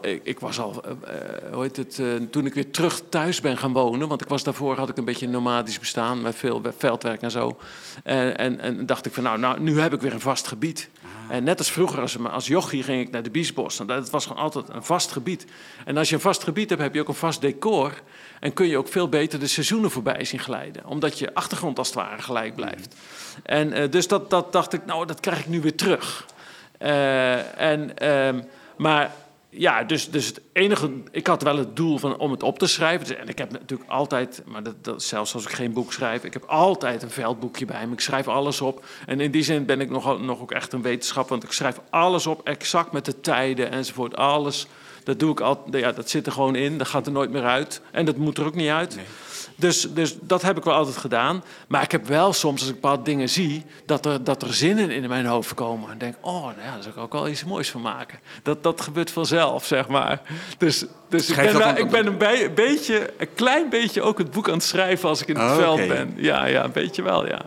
ik, 0.00 0.20
ik 0.22 0.40
was 0.40 0.60
al, 0.60 0.82
uh, 0.86 1.52
hoe 1.52 1.62
heet 1.62 1.76
het, 1.76 1.98
uh, 1.98 2.14
toen 2.30 2.46
ik 2.46 2.54
weer 2.54 2.70
terug 2.70 3.02
thuis 3.08 3.40
ben 3.40 3.56
gaan 3.56 3.72
wonen. 3.72 4.08
Want 4.08 4.20
ik 4.20 4.28
was 4.28 4.42
daarvoor, 4.42 4.76
had 4.76 4.88
ik 4.88 4.96
een 4.96 5.04
beetje 5.04 5.26
een 5.26 5.32
nomadisch 5.32 5.78
bestaan 5.78 6.22
met 6.22 6.34
veel 6.34 6.62
veldwerk 6.78 7.22
en 7.22 7.30
zo. 7.30 7.56
En, 8.02 8.38
en, 8.38 8.60
en 8.60 8.86
dacht 8.86 9.06
ik 9.06 9.12
van, 9.12 9.22
nou, 9.22 9.38
nou, 9.38 9.60
nu 9.60 9.80
heb 9.80 9.92
ik 9.92 10.00
weer 10.00 10.12
een 10.12 10.20
vast 10.20 10.46
gebied. 10.46 10.88
En 11.30 11.44
net 11.44 11.58
als 11.58 11.70
vroeger, 11.70 12.00
als, 12.00 12.18
als 12.18 12.46
jochie 12.46 12.82
ging 12.82 13.00
ik 13.00 13.10
naar 13.10 13.22
de 13.22 13.30
Biesbos. 13.30 13.80
En 13.80 13.86
dat 13.86 14.10
was 14.10 14.26
gewoon 14.26 14.42
altijd 14.42 14.68
een 14.68 14.84
vast 14.84 15.12
gebied. 15.12 15.46
En 15.84 15.96
als 15.96 16.08
je 16.08 16.14
een 16.14 16.20
vast 16.20 16.44
gebied 16.44 16.68
hebt, 16.68 16.82
heb 16.82 16.94
je 16.94 17.00
ook 17.00 17.08
een 17.08 17.14
vast 17.14 17.40
decor. 17.40 17.92
En 18.40 18.52
kun 18.52 18.66
je 18.66 18.78
ook 18.78 18.88
veel 18.88 19.08
beter 19.08 19.38
de 19.38 19.46
seizoenen 19.46 19.90
voorbij 19.90 20.24
zien 20.24 20.40
glijden. 20.40 20.86
Omdat 20.86 21.18
je 21.18 21.34
achtergrond 21.34 21.78
als 21.78 21.86
het 21.86 21.96
ware 21.96 22.22
gelijk 22.22 22.54
blijft. 22.54 22.94
En 23.42 23.72
uh, 23.72 23.90
dus 23.90 24.08
dat, 24.08 24.30
dat 24.30 24.52
dacht 24.52 24.72
ik, 24.72 24.86
nou, 24.86 25.06
dat 25.06 25.20
krijg 25.20 25.38
ik 25.38 25.46
nu 25.46 25.60
weer 25.60 25.76
terug. 25.76 26.26
Uh, 26.82 27.60
en, 27.60 27.90
uh, 28.02 28.42
maar 28.76 29.14
ja, 29.58 29.84
dus, 29.84 30.10
dus 30.10 30.26
het 30.26 30.40
enige. 30.52 30.90
Ik 31.10 31.26
had 31.26 31.42
wel 31.42 31.56
het 31.56 31.76
doel 31.76 31.98
van, 31.98 32.18
om 32.18 32.30
het 32.30 32.42
op 32.42 32.58
te 32.58 32.66
schrijven. 32.66 33.18
En 33.18 33.28
ik 33.28 33.38
heb 33.38 33.52
natuurlijk 33.52 33.90
altijd, 33.90 34.42
maar 34.44 34.62
dat, 34.82 35.02
zelfs 35.02 35.34
als 35.34 35.44
ik 35.44 35.50
geen 35.50 35.72
boek 35.72 35.92
schrijf, 35.92 36.24
ik 36.24 36.32
heb 36.32 36.44
altijd 36.44 37.02
een 37.02 37.10
veldboekje 37.10 37.64
bij 37.64 37.86
me. 37.86 37.92
Ik 37.92 38.00
schrijf 38.00 38.28
alles 38.28 38.60
op. 38.60 38.84
En 39.06 39.20
in 39.20 39.30
die 39.30 39.42
zin 39.42 39.66
ben 39.66 39.80
ik 39.80 39.90
nog, 39.90 40.20
nog 40.20 40.40
ook 40.40 40.52
echt 40.52 40.72
een 40.72 40.82
wetenschap, 40.82 41.28
want 41.28 41.44
ik 41.44 41.52
schrijf 41.52 41.80
alles 41.90 42.26
op, 42.26 42.48
exact 42.48 42.92
met 42.92 43.04
de 43.04 43.20
tijden 43.20 43.70
enzovoort. 43.70 44.16
Alles. 44.16 44.66
Dat 45.06 45.18
doe 45.18 45.30
ik 45.30 45.40
altijd. 45.40 45.84
Ja, 45.84 45.92
dat 45.92 46.10
zit 46.10 46.26
er 46.26 46.32
gewoon 46.32 46.54
in. 46.54 46.78
Dat 46.78 46.86
gaat 46.86 47.06
er 47.06 47.12
nooit 47.12 47.30
meer 47.30 47.44
uit. 47.44 47.80
En 47.90 48.04
dat 48.04 48.16
moet 48.16 48.38
er 48.38 48.44
ook 48.44 48.54
niet 48.54 48.70
uit. 48.70 48.96
Nee. 48.96 49.04
Dus, 49.56 49.94
dus 49.94 50.16
dat 50.20 50.42
heb 50.42 50.56
ik 50.56 50.64
wel 50.64 50.74
altijd 50.74 50.96
gedaan. 50.96 51.44
Maar 51.68 51.82
ik 51.82 51.92
heb 51.92 52.06
wel 52.06 52.32
soms, 52.32 52.60
als 52.60 52.68
ik 52.68 52.74
bepaalde 52.74 53.02
dingen 53.02 53.28
zie, 53.28 53.64
dat 53.84 54.06
er, 54.06 54.24
dat 54.24 54.42
er 54.42 54.54
zinnen 54.54 54.90
in 54.90 55.08
mijn 55.08 55.26
hoofd 55.26 55.54
komen. 55.54 55.90
En 55.90 55.98
denk, 55.98 56.14
oh, 56.20 56.42
nou 56.42 56.54
ja, 56.64 56.72
daar 56.72 56.82
zou 56.82 56.94
ik 56.94 57.00
ook 57.00 57.12
wel 57.12 57.28
iets 57.28 57.44
moois 57.44 57.70
van 57.70 57.80
maken. 57.80 58.18
Dat, 58.42 58.62
dat 58.62 58.80
gebeurt 58.80 59.10
vanzelf, 59.10 59.66
zeg 59.66 59.88
maar. 59.88 60.20
Dus, 60.58 60.84
dus 61.08 61.28
ik 61.30 61.36
ben, 61.36 61.76
ik 61.76 61.90
ben 61.90 62.06
een, 62.06 62.18
be 62.18 62.50
beetje, 62.54 63.12
een 63.18 63.34
klein 63.34 63.68
beetje 63.68 64.02
ook 64.02 64.18
het 64.18 64.30
boek 64.30 64.48
aan 64.48 64.54
het 64.54 64.62
schrijven 64.62 65.08
als 65.08 65.22
ik 65.22 65.28
in 65.28 65.36
het 65.36 65.50
oh, 65.50 65.56
veld 65.56 65.74
okay. 65.74 65.88
ben. 65.88 66.14
Ja, 66.16 66.44
ja, 66.44 66.64
een 66.64 66.72
beetje 66.72 67.02
wel, 67.02 67.26
ja. 67.26 67.40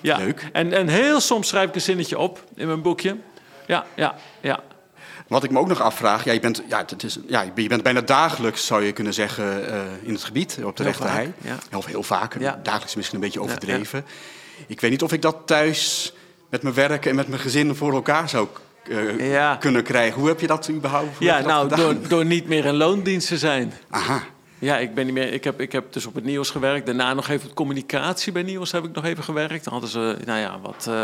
Ja. 0.00 0.16
Leuk. 0.16 0.48
En, 0.52 0.72
en 0.72 0.88
heel 0.88 1.20
soms 1.20 1.48
schrijf 1.48 1.68
ik 1.68 1.74
een 1.74 1.80
zinnetje 1.80 2.18
op 2.18 2.44
in 2.54 2.66
mijn 2.66 2.82
boekje. 2.82 3.16
Ja, 3.66 3.84
ja, 3.94 4.14
ja. 4.40 4.60
Wat 5.28 5.44
ik 5.44 5.50
me 5.50 5.58
ook 5.58 5.68
nog 5.68 5.80
afvraag, 5.80 6.24
ja, 6.24 6.32
je, 6.32 6.40
bent, 6.40 6.62
ja, 6.68 6.84
het 6.86 7.02
is, 7.02 7.18
ja, 7.26 7.44
je 7.54 7.66
bent 7.68 7.82
bijna 7.82 8.00
dagelijks, 8.00 8.66
zou 8.66 8.84
je 8.84 8.92
kunnen 8.92 9.14
zeggen, 9.14 9.68
eh, 9.72 9.80
in 10.02 10.12
het 10.12 10.24
gebied, 10.24 10.58
op 10.64 10.76
de 10.76 10.82
Heel 10.82 10.92
rechte 10.92 11.06
vaak, 11.06 11.16
hei. 11.16 11.32
ja. 11.70 11.76
Of 11.76 11.86
heel 11.86 12.02
vaak, 12.02 12.36
Ja. 12.40 12.60
dagelijks 12.62 12.94
misschien 12.94 13.16
een 13.18 13.24
beetje 13.24 13.40
overdreven. 13.40 14.04
Ik 14.66 14.80
weet 14.80 14.90
niet 14.90 15.02
of 15.02 15.12
ik 15.12 15.22
dat 15.22 15.36
thuis 15.44 16.12
met 16.50 16.62
mijn 16.62 16.74
werk 16.74 17.06
en 17.06 17.14
met 17.14 17.28
mijn 17.28 17.40
gezin 17.40 17.74
voor 17.74 17.92
elkaar 17.92 18.28
zou 18.28 18.48
eh, 18.88 19.30
Ja. 19.32 19.56
kunnen 19.56 19.82
krijgen. 19.82 20.18
Hoe 20.20 20.28
heb 20.28 20.40
je 20.40 20.46
dat 20.46 20.68
überhaupt 20.70 21.16
Ja, 21.18 21.36
dat 21.36 21.46
nou, 21.46 21.68
door, 21.76 22.08
door 22.08 22.24
niet 22.24 22.48
meer 22.48 22.64
in 22.64 22.74
loondienst 22.74 23.28
te 23.28 23.38
zijn. 23.38 23.72
Aha, 23.90 24.22
Ja, 24.58 24.78
ik, 24.78 24.94
ben 24.94 25.04
niet 25.04 25.14
meer, 25.14 25.32
ik, 25.32 25.44
heb, 25.44 25.60
ik 25.60 25.72
heb 25.72 25.92
dus 25.92 26.06
op 26.06 26.14
het 26.14 26.24
nieuws 26.24 26.50
gewerkt. 26.50 26.86
Daarna 26.86 27.14
nog 27.14 27.28
even 27.28 27.48
op 27.48 27.54
communicatie 27.54 28.32
bij 28.32 28.42
nieuws 28.42 28.72
heb 28.72 28.84
ik 28.84 28.92
nog 28.94 29.04
even 29.04 29.24
gewerkt. 29.24 29.64
Dan 29.64 29.72
hadden 29.72 29.90
ze, 29.90 30.16
nou 30.24 30.38
ja, 30.40 30.58
wat 30.60 30.86
eh, 30.88 31.02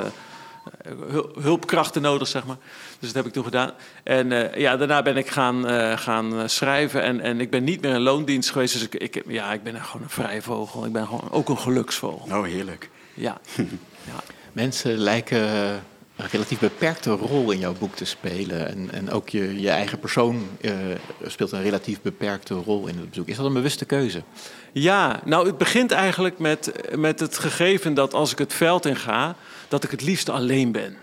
hulpkrachten 1.40 2.02
nodig, 2.02 2.28
zeg 2.28 2.44
maar. 2.44 2.56
Dus 2.98 3.08
dat 3.08 3.14
heb 3.14 3.26
ik 3.26 3.32
toen 3.32 3.44
gedaan. 3.44 3.72
En 4.02 4.32
eh, 4.32 4.60
ja, 4.60 4.76
daarna 4.76 5.02
ben 5.02 5.16
ik 5.16 5.28
gaan, 5.28 5.66
eh, 5.66 5.98
gaan 5.98 6.38
eh, 6.38 6.46
schrijven. 6.46 7.02
En, 7.02 7.20
en 7.20 7.40
ik 7.40 7.50
ben 7.50 7.64
niet 7.64 7.80
meer 7.80 7.94
in 7.94 8.00
loondienst 8.00 8.50
geweest. 8.50 8.72
Dus 8.72 8.82
ik, 8.82 8.94
ik, 8.94 9.22
ja, 9.26 9.52
ik 9.52 9.62
ben 9.62 9.80
gewoon 9.84 10.02
een 10.02 10.10
vrije 10.10 10.42
vogel. 10.42 10.84
Ik 10.84 10.92
ben 10.92 11.06
gewoon 11.06 11.30
ook 11.30 11.48
een 11.48 11.58
geluksvogel. 11.58 12.28
nou 12.28 12.48
heerlijk. 12.48 12.90
Ja. 13.14 13.40
ja. 14.10 14.20
Mensen 14.52 14.96
lijken 14.96 15.46
relatief 16.18 16.58
beperkte 16.58 17.10
rol 17.10 17.50
in 17.50 17.58
jouw 17.58 17.74
boek 17.78 17.94
te 17.94 18.04
spelen. 18.04 18.68
En, 18.68 18.88
en 18.92 19.10
ook 19.10 19.28
je, 19.28 19.60
je 19.60 19.70
eigen 19.70 19.98
persoon 19.98 20.48
eh, 20.60 20.72
speelt 21.26 21.52
een 21.52 21.62
relatief 21.62 22.00
beperkte 22.02 22.54
rol 22.54 22.86
in 22.86 22.98
het 22.98 23.08
bezoek. 23.08 23.28
Is 23.28 23.36
dat 23.36 23.46
een 23.46 23.52
bewuste 23.52 23.84
keuze? 23.84 24.22
Ja, 24.72 25.20
nou 25.24 25.46
het 25.46 25.58
begint 25.58 25.90
eigenlijk 25.90 26.38
met, 26.38 26.72
met 26.96 27.20
het 27.20 27.38
gegeven 27.38 27.94
dat 27.94 28.14
als 28.14 28.32
ik 28.32 28.38
het 28.38 28.52
veld 28.52 28.86
in 28.86 28.96
ga, 28.96 29.36
dat 29.68 29.84
ik 29.84 29.90
het 29.90 30.02
liefst 30.02 30.28
alleen 30.28 30.72
ben. 30.72 30.96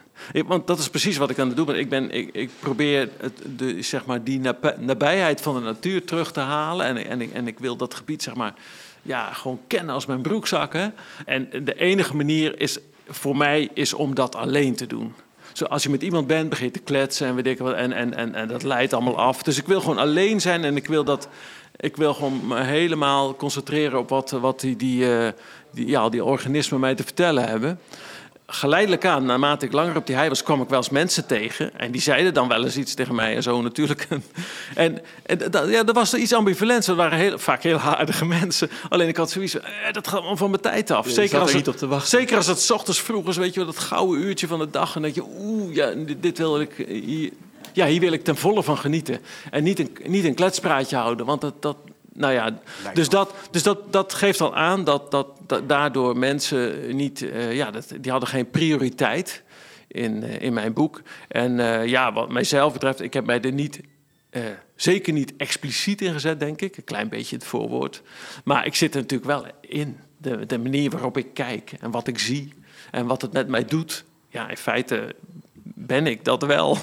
Want 0.45 0.67
dat 0.67 0.79
is 0.79 0.89
precies 0.89 1.17
wat 1.17 1.29
ik 1.29 1.39
aan 1.39 1.47
het 1.47 1.55
doen 1.55 1.65
ben. 1.65 1.79
Ik, 1.79 1.89
ben, 1.89 2.11
ik, 2.11 2.29
ik 2.33 2.49
probeer 2.59 3.09
het, 3.17 3.41
de, 3.57 3.81
zeg 3.81 4.05
maar, 4.05 4.23
die 4.23 4.39
nabij- 4.39 4.75
nabijheid 4.79 5.41
van 5.41 5.55
de 5.55 5.61
natuur 5.61 6.03
terug 6.03 6.31
te 6.31 6.39
halen. 6.39 6.85
En, 6.85 6.97
en, 7.21 7.33
en 7.33 7.47
ik 7.47 7.59
wil 7.59 7.75
dat 7.75 7.93
gebied 7.93 8.23
zeg 8.23 8.35
maar, 8.35 8.53
ja, 9.01 9.33
gewoon 9.33 9.59
kennen 9.67 9.93
als 9.93 10.05
mijn 10.05 10.21
broekzakken. 10.21 10.93
En 11.25 11.49
de 11.63 11.75
enige 11.75 12.15
manier 12.15 12.59
is, 12.59 12.77
voor 13.07 13.37
mij 13.37 13.69
is 13.73 13.93
om 13.93 14.15
dat 14.15 14.35
alleen 14.35 14.75
te 14.75 14.87
doen. 14.87 15.13
Zo, 15.53 15.65
als 15.65 15.83
je 15.83 15.89
met 15.89 16.03
iemand 16.03 16.27
bent, 16.27 16.49
begin 16.49 16.65
je 16.65 16.71
te 16.71 16.79
kletsen 16.79 17.27
en 17.27 17.35
weet 17.35 17.47
ik 17.47 17.57
wat. 17.57 17.73
En, 17.73 17.91
en, 17.91 18.13
en, 18.13 18.35
en 18.35 18.47
dat 18.47 18.63
leidt 18.63 18.93
allemaal 18.93 19.17
af. 19.17 19.43
Dus 19.43 19.57
ik 19.57 19.67
wil 19.67 19.79
gewoon 19.79 19.97
alleen 19.97 20.41
zijn 20.41 20.63
en 20.63 20.75
ik 20.75 20.87
wil 20.87 21.03
dat. 21.03 21.27
Ik 21.75 21.95
wil 21.95 22.13
gewoon 22.13 22.47
me 22.47 22.63
helemaal 22.63 23.35
concentreren 23.35 23.99
op 23.99 24.09
wat, 24.09 24.31
wat 24.31 24.59
die, 24.59 24.75
die, 24.75 25.17
eh, 25.17 25.31
die, 25.71 25.87
ja, 25.87 26.09
die 26.09 26.23
organismen 26.23 26.79
mij 26.79 26.95
te 26.95 27.03
vertellen 27.03 27.47
hebben. 27.47 27.79
Geleidelijk 28.47 29.05
aan, 29.05 29.25
naarmate 29.25 29.65
ik 29.65 29.71
langer 29.71 29.95
op 29.95 30.07
die 30.07 30.15
hei 30.15 30.29
was, 30.29 30.43
kwam 30.43 30.61
ik 30.61 30.69
wel 30.69 30.77
eens 30.77 30.89
mensen 30.89 31.25
tegen. 31.25 31.79
En 31.79 31.91
die 31.91 32.01
zeiden 32.01 32.33
dan 32.33 32.47
wel 32.47 32.63
eens 32.63 32.77
iets 32.77 32.93
tegen 32.93 33.15
mij 33.15 33.35
en 33.35 33.43
zo 33.43 33.61
natuurlijk. 33.61 34.07
En, 34.75 35.01
en 35.25 35.37
dat, 35.51 35.69
ja, 35.69 35.85
er 35.85 35.93
was 35.93 36.13
iets 36.13 36.33
ambivalents. 36.33 36.87
Dat 36.87 36.95
waren 36.95 37.17
heel, 37.17 37.39
vaak 37.39 37.63
heel 37.63 37.79
aardige 37.79 38.25
mensen. 38.39 38.69
Alleen 38.89 39.07
ik 39.07 39.17
had 39.17 39.31
zoiets 39.31 39.59
eh, 39.59 39.63
dat 39.91 40.07
gaat 40.07 40.17
allemaal 40.17 40.37
van 40.37 40.49
mijn 40.49 40.61
tijd 40.61 40.91
af. 40.91 41.09
Zeker 41.09 41.35
er 41.35 41.41
als, 41.41 41.53
niet 41.53 41.65
het, 41.65 41.83
op 41.83 42.01
zeker 42.01 42.37
als 42.37 42.47
het 42.47 42.71
ochtends 42.71 43.01
vroeg 43.01 43.27
is, 43.27 43.37
weet 43.37 43.53
je 43.53 43.59
wel, 43.59 43.73
dat 43.73 43.79
gouden 43.79 44.21
uurtje 44.21 44.47
van 44.47 44.59
de 44.59 44.69
dag. 44.69 44.95
En 44.95 45.01
dat 45.01 45.15
je, 45.15 45.23
oeh, 45.39 45.75
ja, 45.75 45.91
dit, 45.91 46.23
dit 46.23 46.37
wil 46.37 46.59
ik, 46.59 46.79
eh, 46.79 47.03
hier, 47.03 47.31
ja, 47.73 47.85
hier 47.85 47.99
wil 47.99 48.13
ik 48.13 48.23
ten 48.23 48.37
volle 48.37 48.63
van 48.63 48.77
genieten. 48.77 49.19
En 49.51 49.63
niet 49.63 49.79
een, 49.79 49.97
niet 50.03 50.25
een 50.25 50.35
kletspraatje 50.35 50.95
houden, 50.95 51.25
want 51.25 51.41
dat, 51.41 51.61
dat 51.61 51.77
nou 52.17 52.33
ja, 52.33 52.59
dus, 52.93 53.09
dat, 53.09 53.33
dus 53.51 53.63
dat, 53.63 53.93
dat 53.93 54.13
geeft 54.13 54.41
al 54.41 54.55
aan 54.55 54.83
dat, 54.83 55.11
dat, 55.11 55.27
dat 55.47 55.69
daardoor 55.69 56.17
mensen 56.17 56.95
niet, 56.95 57.29
eh, 57.29 57.55
ja, 57.55 57.71
dat, 57.71 57.93
die 58.01 58.11
hadden 58.11 58.29
geen 58.29 58.49
prioriteit 58.49 59.43
in, 59.87 60.23
eh, 60.23 60.41
in 60.41 60.53
mijn 60.53 60.73
boek. 60.73 61.01
En 61.27 61.59
eh, 61.59 61.87
ja, 61.87 62.13
wat 62.13 62.29
mijzelf 62.29 62.73
betreft, 62.73 63.01
ik 63.01 63.13
heb 63.13 63.25
mij 63.25 63.41
er 63.41 63.51
niet, 63.51 63.81
zeker 64.75 65.13
niet 65.13 65.33
expliciet 65.37 66.01
in 66.01 66.13
gezet, 66.13 66.39
denk 66.39 66.61
ik. 66.61 66.77
Een 66.77 66.83
klein 66.83 67.09
beetje 67.09 67.35
het 67.35 67.45
voorwoord. 67.45 68.01
Maar 68.43 68.65
ik 68.65 68.75
zit 68.75 68.95
er 68.95 69.01
natuurlijk 69.01 69.29
wel 69.29 69.45
in. 69.61 69.99
De, 70.17 70.45
de 70.45 70.57
manier 70.57 70.89
waarop 70.89 71.17
ik 71.17 71.33
kijk 71.33 71.71
en 71.79 71.91
wat 71.91 72.07
ik 72.07 72.19
zie 72.19 72.53
en 72.91 73.05
wat 73.05 73.21
het 73.21 73.33
met 73.33 73.47
mij 73.47 73.65
doet. 73.65 74.05
Ja, 74.29 74.49
in 74.49 74.57
feite 74.57 75.15
ben 75.63 76.07
ik 76.07 76.25
dat 76.25 76.43
wel. 76.43 76.77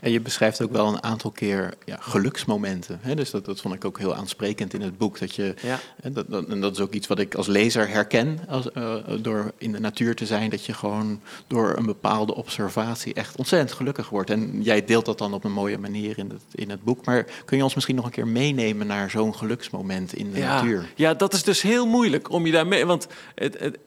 En 0.00 0.10
je 0.10 0.20
beschrijft 0.20 0.62
ook 0.62 0.72
wel 0.72 0.86
een 0.86 1.02
aantal 1.02 1.30
keer 1.30 1.74
ja, 1.84 1.96
geluksmomenten. 2.00 2.98
Hè? 3.02 3.14
Dus 3.14 3.30
dat, 3.30 3.44
dat 3.44 3.60
vond 3.60 3.74
ik 3.74 3.84
ook 3.84 3.98
heel 3.98 4.14
aansprekend 4.14 4.74
in 4.74 4.80
het 4.80 4.98
boek. 4.98 5.18
Dat 5.18 5.34
je, 5.34 5.54
Ja. 5.62 5.78
hè, 6.02 6.12
dat, 6.12 6.24
dat, 6.28 6.46
en 6.48 6.60
dat 6.60 6.72
is 6.72 6.80
ook 6.80 6.92
iets 6.92 7.06
wat 7.06 7.18
ik 7.18 7.34
als 7.34 7.46
lezer 7.46 7.88
herken 7.88 8.38
als, 8.48 8.72
eh, 8.72 8.94
door 9.20 9.52
in 9.58 9.72
de 9.72 9.80
natuur 9.80 10.14
te 10.14 10.26
zijn. 10.26 10.50
Dat 10.50 10.64
je 10.64 10.74
gewoon 10.74 11.20
door 11.46 11.76
een 11.76 11.86
bepaalde 11.86 12.34
observatie 12.34 13.14
echt 13.14 13.36
ontzettend 13.36 13.72
gelukkig 13.72 14.08
wordt. 14.08 14.30
En 14.30 14.62
jij 14.62 14.84
deelt 14.84 15.04
dat 15.04 15.18
dan 15.18 15.34
op 15.34 15.44
een 15.44 15.52
mooie 15.52 15.78
manier 15.78 16.18
in 16.18 16.30
het, 16.30 16.42
in 16.54 16.70
het 16.70 16.82
boek. 16.82 17.04
Maar 17.04 17.26
kun 17.44 17.56
je 17.56 17.62
ons 17.62 17.74
misschien 17.74 17.96
nog 17.96 18.04
een 18.04 18.10
keer 18.10 18.28
meenemen 18.28 18.86
naar 18.86 19.10
zo'n 19.10 19.34
geluksmoment 19.34 20.14
in 20.14 20.32
de 20.32 20.38
ja. 20.38 20.54
natuur? 20.54 20.92
Ja, 20.96 21.14
dat 21.14 21.32
is 21.32 21.42
dus 21.42 21.62
heel 21.62 21.86
moeilijk 21.86 22.30
om 22.30 22.46
je 22.46 22.52
daarmee. 22.52 22.86
Want 22.86 23.06
het, 23.34 23.58
het, 23.58 23.78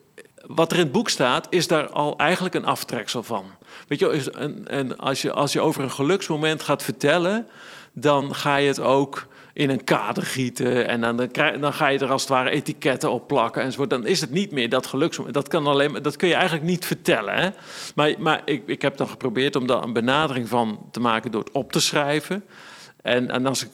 wat 0.47 0.71
er 0.71 0.77
in 0.77 0.83
het 0.83 0.91
boek 0.91 1.09
staat, 1.09 1.47
is 1.49 1.67
daar 1.67 1.89
al 1.89 2.17
eigenlijk 2.17 2.55
een 2.55 2.65
aftreksel 2.65 3.23
van. 3.23 3.45
Weet 3.87 3.99
je, 3.99 4.31
en, 4.31 4.67
en 4.67 4.97
als, 4.97 5.21
je, 5.21 5.31
als 5.31 5.53
je 5.53 5.61
over 5.61 5.83
een 5.83 5.91
geluksmoment 5.91 6.61
gaat 6.61 6.83
vertellen, 6.83 7.47
dan 7.93 8.35
ga 8.35 8.55
je 8.55 8.67
het 8.67 8.79
ook 8.79 9.27
in 9.53 9.69
een 9.69 9.83
kader 9.83 10.23
gieten. 10.23 10.87
En 10.87 11.01
dan, 11.01 11.29
dan, 11.59 11.73
ga 11.73 11.87
je 11.87 11.99
er 11.99 12.11
als 12.11 12.21
het 12.21 12.31
ware 12.31 12.49
etiketten 12.49 13.11
op 13.11 13.27
plakken 13.27 13.61
enzovoort. 13.61 13.89
Dan 13.89 14.05
is 14.05 14.21
het 14.21 14.31
niet 14.31 14.51
meer 14.51 14.69
dat 14.69 14.85
geluksmoment. 14.85 15.35
Dat, 15.35 15.47
kan 15.47 15.67
alleen, 15.67 15.93
dat 16.01 16.15
kun 16.15 16.27
je 16.27 16.33
eigenlijk 16.33 16.65
niet 16.65 16.85
vertellen. 16.85 17.55
Maar, 17.95 18.13
maar 18.17 18.41
ik, 18.45 18.63
ik 18.65 18.81
heb 18.81 18.97
dan 18.97 19.07
geprobeerd 19.07 19.55
om 19.55 19.67
daar 19.67 19.83
een 19.83 19.93
benadering 19.93 20.49
van 20.49 20.79
te 20.91 20.99
maken 20.99 21.31
door 21.31 21.43
het 21.43 21.51
op 21.51 21.71
te 21.71 21.79
schrijven. 21.79 22.43
En, 23.01 23.29
en 23.29 23.45
als 23.45 23.63
ik 23.63 23.69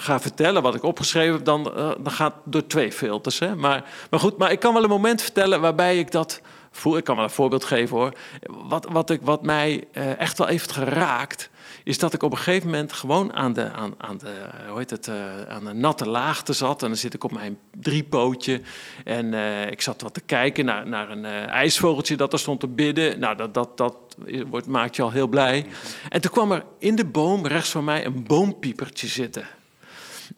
ga 0.00 0.20
vertellen 0.20 0.62
wat 0.62 0.74
ik 0.74 0.82
opgeschreven 0.82 1.34
heb, 1.34 1.44
dan, 1.44 1.76
eh, 1.76 1.90
dan 1.98 2.12
gaat 2.12 2.34
het 2.34 2.52
door 2.52 2.66
twee 2.66 2.92
filters. 2.92 3.38
Hè? 3.38 3.56
Maar, 3.56 3.84
maar 4.10 4.20
goed, 4.20 4.36
maar 4.36 4.52
ik 4.52 4.60
kan 4.60 4.74
wel 4.74 4.82
een 4.82 4.88
moment 4.88 5.22
vertellen 5.22 5.60
waarbij 5.60 5.98
ik 5.98 6.10
dat 6.10 6.40
voel. 6.70 6.96
Ik 6.96 7.04
kan 7.04 7.14
wel 7.16 7.24
een 7.24 7.30
voorbeeld 7.30 7.64
geven 7.64 7.96
hoor. 7.96 8.12
Wat, 8.46 8.86
wat, 8.90 9.10
ik, 9.10 9.20
wat 9.22 9.42
mij 9.42 9.84
eh, 9.92 10.18
echt 10.18 10.38
wel 10.38 10.46
heeft 10.46 10.72
geraakt, 10.72 11.50
is 11.84 11.98
dat 11.98 12.12
ik 12.12 12.22
op 12.22 12.30
een 12.30 12.36
gegeven 12.36 12.70
moment 12.70 12.92
gewoon 12.92 13.32
aan 13.32 13.52
de, 13.52 13.72
aan, 13.72 13.94
aan 13.98 14.18
de, 14.18 14.34
hoe 14.68 14.78
heet 14.78 14.90
het, 14.90 15.08
eh, 15.08 15.42
aan 15.48 15.64
de 15.64 15.72
natte 15.72 16.08
laagte 16.08 16.52
zat. 16.52 16.82
En 16.82 16.88
dan 16.88 16.96
zit 16.96 17.14
ik 17.14 17.24
op 17.24 17.32
mijn 17.32 17.58
driepootje. 17.80 18.60
En 19.04 19.34
eh, 19.34 19.70
ik 19.70 19.80
zat 19.80 20.02
wat 20.02 20.14
te 20.14 20.20
kijken 20.20 20.64
naar, 20.64 20.88
naar 20.88 21.10
een 21.10 21.24
eh, 21.24 21.46
ijsvogeltje 21.46 22.16
dat 22.16 22.32
er 22.32 22.38
stond 22.38 22.60
te 22.60 22.68
bidden. 22.68 23.18
Nou, 23.18 23.36
dat, 23.36 23.54
dat, 23.54 23.76
dat 23.76 23.96
wordt, 24.50 24.66
maakt 24.66 24.96
je 24.96 25.02
al 25.02 25.10
heel 25.10 25.28
blij. 25.28 25.66
En 26.08 26.20
toen 26.20 26.30
kwam 26.30 26.52
er 26.52 26.64
in 26.78 26.94
de 26.94 27.06
boom 27.06 27.46
rechts 27.46 27.70
van 27.70 27.84
mij 27.84 28.06
een 28.06 28.24
boompiepertje 28.24 29.06
zitten. 29.06 29.46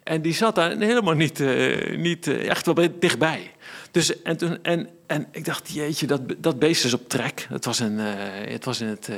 En 0.03 0.23
die 0.23 0.35
zat 0.35 0.55
daar 0.55 0.77
helemaal 0.77 1.15
niet, 1.15 1.41
eh, 1.41 1.97
niet 1.97 2.27
eh, 2.27 2.49
echt 2.49 2.65
wel 2.67 2.75
bij- 2.75 2.93
dichtbij. 2.99 3.51
Dus, 3.91 4.23
en, 4.23 4.37
toen, 4.37 4.59
en, 4.63 4.89
en 5.07 5.27
ik 5.33 5.45
dacht, 5.45 5.73
jeetje, 5.73 6.07
dat, 6.07 6.21
dat 6.39 6.59
beest 6.59 6.85
is 6.85 6.95
op 6.95 7.09
trek. 7.09 7.47
Het 7.49 7.65
was, 7.65 7.79
een, 7.79 7.99
eh, 7.99 8.07
het 8.53 8.65
was 8.65 8.81
in 8.81 8.87
het 8.87 9.09
eh, 9.09 9.17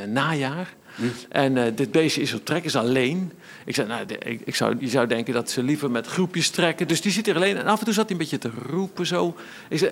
En 1.29 1.57
eh, 1.57 1.73
dit 1.75 1.93
beestje 1.93 2.21
is 2.21 2.35
op 2.35 2.45
trek, 2.45 2.65
is 2.65 2.77
alleen. 2.77 3.33
Ik 3.65 3.75
zei, 3.75 3.89
nou, 3.89 4.07
ik, 4.45 4.55
zou, 4.55 4.77
je 4.79 4.89
zou 4.89 5.07
denken 5.07 5.35
dat 5.35 5.51
ze 5.51 5.63
liever 5.63 5.91
met 5.91 6.07
groepjes 6.07 6.51
trekken. 6.51 6.89
Dus 6.89 7.01
die 7.01 7.13
zit 7.13 7.29
er 7.29 7.37
alleen. 7.37 7.57
En 7.57 7.67
af 7.67 7.79
en 7.79 7.85
toe 7.85 7.95
zat 7.95 8.05
hij 8.05 8.13
een 8.13 8.19
beetje 8.19 8.39
te 8.39 8.51
roepen 8.69 9.07
zo. 9.07 9.37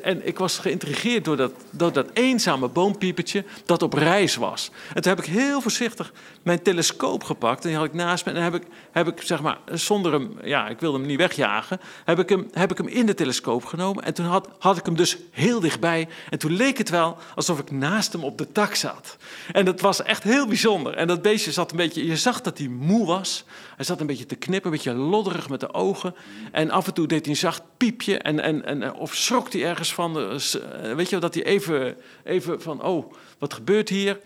En 0.02 0.26
ik 0.26 0.38
was 0.38 0.58
geïntrigeerd 0.58 1.24
door 1.24 1.36
dat, 1.36 1.52
dat 1.70 2.06
eenzame 2.12 2.68
boompiepertje 2.68 3.44
dat 3.64 3.82
op 3.82 3.92
reis 3.92 4.36
was. 4.36 4.70
En 4.94 5.02
toen 5.02 5.12
heb 5.14 5.24
ik 5.24 5.32
heel 5.32 5.60
voorzichtig 5.60 6.12
mijn 6.42 6.62
telescoop 6.62 7.24
gepakt. 7.24 7.62
En 7.62 7.68
die 7.68 7.78
had 7.78 7.86
ik 7.86 7.94
naast 7.94 8.24
me. 8.24 8.32
En 8.32 8.42
heb 8.42 8.54
ik, 8.54 8.62
heb 8.92 9.08
ik 9.08 9.22
zeg 9.22 9.42
maar, 9.42 9.58
zonder 9.72 10.12
hem, 10.12 10.38
ja, 10.44 10.68
ik 10.68 10.80
wilde 10.80 10.98
hem 10.98 11.06
niet 11.06 11.18
wegjagen. 11.18 11.80
Heb 12.04 12.18
ik 12.18 12.28
hem, 12.28 12.48
heb 12.52 12.70
ik 12.70 12.78
hem 12.78 12.88
in 12.88 13.06
de 13.06 13.14
telescoop 13.14 13.64
genomen. 13.64 14.04
En 14.04 14.14
toen 14.14 14.26
had, 14.26 14.48
had 14.58 14.76
ik 14.76 14.84
hem 14.84 14.96
dus 14.96 15.16
heel 15.30 15.60
dichtbij. 15.60 16.08
En 16.30 16.38
toen 16.38 16.52
leek 16.52 16.78
het 16.78 16.90
wel 16.90 17.16
alsof 17.34 17.58
ik 17.58 17.70
naast 17.70 18.12
hem 18.12 18.24
op 18.24 18.38
de 18.38 18.52
tak 18.52 18.74
zat. 18.74 19.16
En 19.52 19.64
dat 19.64 19.80
was 19.80 20.02
echt 20.02 20.22
heel 20.22 20.46
bijzonder. 20.46 20.89
En 20.96 21.06
dat 21.06 21.22
beestje 21.22 21.52
zat 21.52 21.70
een 21.70 21.76
beetje, 21.76 22.06
je 22.06 22.16
zag 22.16 22.40
dat 22.40 22.58
hij 22.58 22.68
moe 22.68 23.06
was. 23.06 23.44
Hij 23.76 23.84
zat 23.84 24.00
een 24.00 24.06
beetje 24.06 24.26
te 24.26 24.36
knippen, 24.36 24.70
een 24.70 24.76
beetje 24.76 24.92
lodderig 24.94 25.48
met 25.48 25.60
de 25.60 25.74
ogen. 25.74 26.14
En 26.52 26.70
af 26.70 26.86
en 26.86 26.94
toe 26.94 27.06
deed 27.06 27.20
hij 27.24 27.30
een 27.34 27.40
zacht 27.40 27.62
piepje. 27.76 28.18
En, 28.18 28.40
en, 28.40 28.64
en, 28.64 28.94
of 28.94 29.14
schrok 29.14 29.52
hij 29.52 29.64
ergens 29.64 29.94
van. 29.94 30.18
eh, 30.18 30.54
eh, 30.90 30.96
Weet 30.96 31.10
je 31.10 31.18
dat 31.18 31.34
hij 31.34 31.44
even, 31.44 31.96
even 32.24 32.62
van, 32.62 32.82
oh, 32.82 33.12
wat 33.38 33.54
gebeurt 33.54 33.88
hier? 33.88 34.20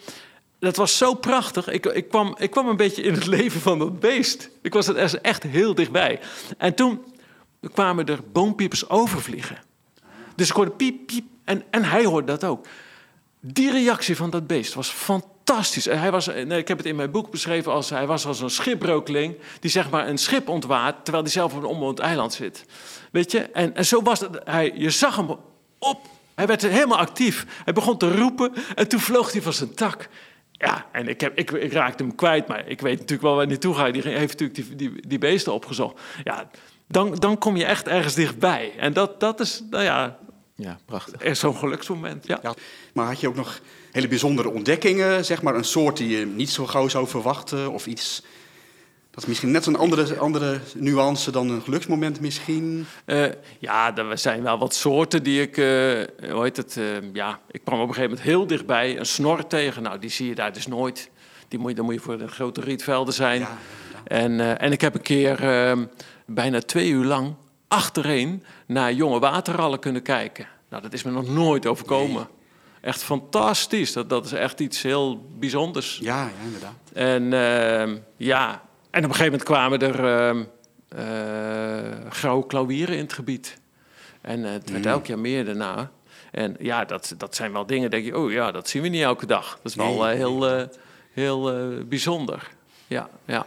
Dat 0.59 0.77
was 0.77 0.97
zo 0.99 1.15
prachtig. 1.15 1.69
Ik, 1.69 1.87
ik, 1.87 2.09
kwam, 2.09 2.35
ik 2.39 2.51
kwam 2.51 2.69
een 2.69 2.77
beetje 2.77 3.03
in 3.03 3.15
het 3.15 3.27
leven 3.37 3.61
van 3.61 3.79
dat 3.79 4.01
beest. 4.01 4.51
Ik 4.63 4.73
was 4.73 4.87
er 4.89 5.21
echt 5.21 5.43
heel 5.43 5.75
dichtbij. 5.75 6.21
En 6.59 6.75
toen 6.75 7.05
kwamen 7.73 8.07
er 8.07 8.21
boompiepers 8.33 8.89
overvliegen. 8.89 9.59
Dus 10.37 10.49
ik 10.49 10.55
hoorde 10.55 10.71
piep, 10.71 11.07
piep. 11.07 11.25
En, 11.45 11.65
en 11.71 11.85
hij 11.85 12.05
hoorde 12.05 12.27
dat 12.27 12.45
ook. 12.45 12.67
Die 13.41 13.71
reactie 13.71 14.17
van 14.17 14.31
dat 14.31 14.47
beest 14.47 14.75
was 14.75 14.89
fantastisch. 14.89 15.33
En 15.45 15.99
Hij 15.99 16.11
was, 16.11 16.27
nee, 16.27 16.59
ik 16.59 16.69
heb 16.69 16.77
het 16.77 16.87
in 16.87 16.97
mijn 16.97 17.11
boek 17.11 17.31
beschreven 17.31 17.73
als 17.73 17.91
hij 17.91 18.07
was 18.07 18.27
als 18.27 18.41
een 18.41 18.51
schipbreukeling 18.51 19.37
die 19.61 19.71
zeg 19.71 19.91
maar 19.91 20.09
een 20.09 20.19
schip 20.19 20.49
ontwaart 20.49 21.03
terwijl 21.03 21.25
hij 21.25 21.33
zelf 21.33 21.53
op 21.55 21.59
een 21.59 21.69
onbewoond 21.69 21.99
eiland 21.99 22.33
zit. 22.33 22.65
Weet 23.13 23.31
je? 23.33 23.39
En, 23.41 23.75
en 23.75 23.87
zo 23.87 24.03
was 24.03 24.21
het. 24.21 24.41
Hij, 24.45 24.73
je 24.75 24.91
zag 24.91 25.17
hem 25.17 25.37
op 25.79 26.07
Hij 26.35 26.47
werd 26.47 26.63
helemaal 26.63 26.99
actief. 26.99 27.47
Hij 27.65 27.73
begon 27.73 27.99
te 27.99 28.17
roepen 28.17 28.53
en 28.75 28.89
toen 28.89 29.01
vloog 29.01 29.33
hij 29.33 29.43
van 29.43 29.53
zijn 29.53 29.75
tak. 29.75 30.09
Ja, 30.51 30.87
en 30.93 31.09
ik, 31.09 31.21
heb, 31.21 31.39
ik, 31.39 31.51
ik 31.51 31.73
raakte 31.73 32.03
hem 32.03 32.15
kwijt, 32.15 32.47
maar 32.49 32.69
ik 32.69 32.81
weet 32.81 32.95
natuurlijk 32.95 33.23
wel 33.23 33.31
waar 33.31 33.41
hij 33.41 33.51
naartoe 33.51 33.75
gaat. 33.75 33.93
Die 33.93 34.03
heeft 34.03 34.41
natuurlijk 34.41 34.55
die, 34.69 34.77
die, 34.91 35.07
die 35.09 35.19
beesten 35.19 35.53
opgezocht. 35.53 36.01
Ja, 36.25 36.51
dan, 36.89 37.15
dan 37.15 37.39
kom 37.39 37.57
je 37.57 37.65
echt 37.65 37.89
ergens 37.89 38.15
dichtbij. 38.15 38.73
En 38.79 38.93
dat, 38.93 39.21
dat 39.21 39.41
is, 39.41 39.63
nou 39.71 39.85
ja, 39.85 40.19
Ja, 40.57 40.79
prachtig. 40.85 41.37
zo'n 41.37 41.57
geluksmoment. 41.57 42.27
Ja. 42.27 42.39
Ja. 42.43 42.55
Maar 42.93 43.07
had 43.07 43.21
je 43.21 43.29
ook 43.29 43.37
nog 43.37 43.61
hele 43.95 44.09
bijzondere 44.09 44.51
ontdekkingen, 44.51 45.25
zeg 45.25 45.43
maar 45.43 45.55
een 45.55 45.65
soort 45.65 45.97
die 45.97 46.19
je 46.19 46.27
niet 46.27 46.51
zo 46.51 46.67
gauw 46.67 46.89
zou 46.89 47.07
verwachten? 47.07 47.73
Of 47.73 47.87
iets, 47.87 48.23
dat 49.11 49.23
is 49.23 49.29
misschien 49.29 49.51
net 49.51 49.67
een 49.67 49.77
andere, 49.77 50.19
andere 50.19 50.61
nuance 50.75 51.31
dan 51.31 51.51
een 51.51 51.63
geluksmoment 51.63 52.21
misschien? 52.21 52.87
Eh, 53.05 53.25
ja, 53.59 53.97
er 53.97 54.19
zijn 54.19 54.43
wel 54.43 54.59
wat 54.59 54.75
soorten 54.75 55.23
die 55.23 55.41
ik, 55.41 55.57
eh, 55.57 55.65
hoe 56.33 56.43
heet 56.43 56.57
het, 56.57 56.77
eh, 56.77 56.85
ja, 57.13 57.41
ik 57.51 57.61
kwam 57.65 57.81
op 57.81 57.89
een 57.89 57.95
gegeven 57.95 58.11
moment 58.11 58.29
heel 58.29 58.47
dichtbij 58.47 58.99
een 58.99 59.07
snor 59.07 59.47
tegen. 59.47 59.83
Nou, 59.83 59.99
die 59.99 60.11
zie 60.11 60.29
je 60.29 60.35
daar 60.35 60.53
dus 60.53 60.67
nooit. 60.67 61.11
Die 61.49 61.59
moet 61.59 61.71
je, 61.71 61.77
dan 61.77 61.85
moet 61.85 61.95
je 61.95 62.01
voor 62.01 62.19
de 62.19 62.29
grote 62.29 62.61
rietvelden 62.61 63.15
zijn. 63.15 63.41
Ja, 63.41 63.59
En, 64.05 64.59
en 64.59 64.73
ik 64.73 64.81
heb 64.81 64.95
een 64.95 65.03
keer 65.03 65.49
eh, 65.49 65.79
bijna 66.27 66.61
twee 66.61 66.89
uur 66.89 67.05
lang 67.05 67.35
achtereen 67.69 68.45
naar 68.67 68.93
jonge 68.93 69.19
waterrallen 69.19 69.79
kunnen 69.79 70.03
kijken. 70.03 70.47
Nou, 70.69 70.83
dat 70.83 70.93
is 70.93 71.03
me 71.03 71.11
nog 71.11 71.29
nooit 71.29 71.67
overkomen. 71.67 72.29
Echt 72.85 73.03
fantastisch. 73.05 73.93
Dat, 73.93 74.09
dat 74.09 74.25
is 74.25 74.33
echt 74.33 74.61
iets 74.61 74.83
heel 74.83 75.27
bijzonders. 75.39 75.99
Ja, 76.03 76.23
ja 76.23 76.31
inderdaad. 76.45 76.75
En 76.93 77.33
ehm, 77.33 77.97
ja, 78.17 78.63
en 78.91 79.05
op 79.05 79.11
een 79.11 79.17
gegeven 79.17 79.25
moment 79.25 79.43
kwamen 79.43 79.79
er 79.79 80.05
ehm, 80.05 80.45
eh, 80.89 82.11
grauwe 82.11 82.47
klauwieren 82.47 82.95
in 82.97 83.03
het 83.03 83.13
gebied. 83.13 83.59
En 84.21 84.45
eh, 84.45 84.53
het 84.53 84.71
werd 84.71 84.85
Mm. 84.85 84.91
elk 84.91 85.07
jaar 85.07 85.19
meer 85.19 85.45
daarna. 85.45 85.91
En 86.31 86.57
ja, 86.59 86.85
dat, 86.85 87.15
dat 87.17 87.35
zijn 87.35 87.53
wel 87.53 87.67
dingen, 87.67 87.91
denk 87.91 88.05
je, 88.05 88.19
oh 88.19 88.33
ja, 88.33 88.51
dat 88.51 88.69
zien 88.69 88.83
we 88.83 88.89
niet 88.89 89.03
elke 89.03 89.27
dag. 89.27 89.51
Dat 89.63 89.73
is 89.73 89.75
wel 89.75 90.03
Nee, 90.03 90.11
eh, 90.11 90.17
heel, 90.17 90.69
heel 91.13 91.53
bijzonder. 91.89 92.51
Ja, 92.87 93.09
ja. 93.25 93.45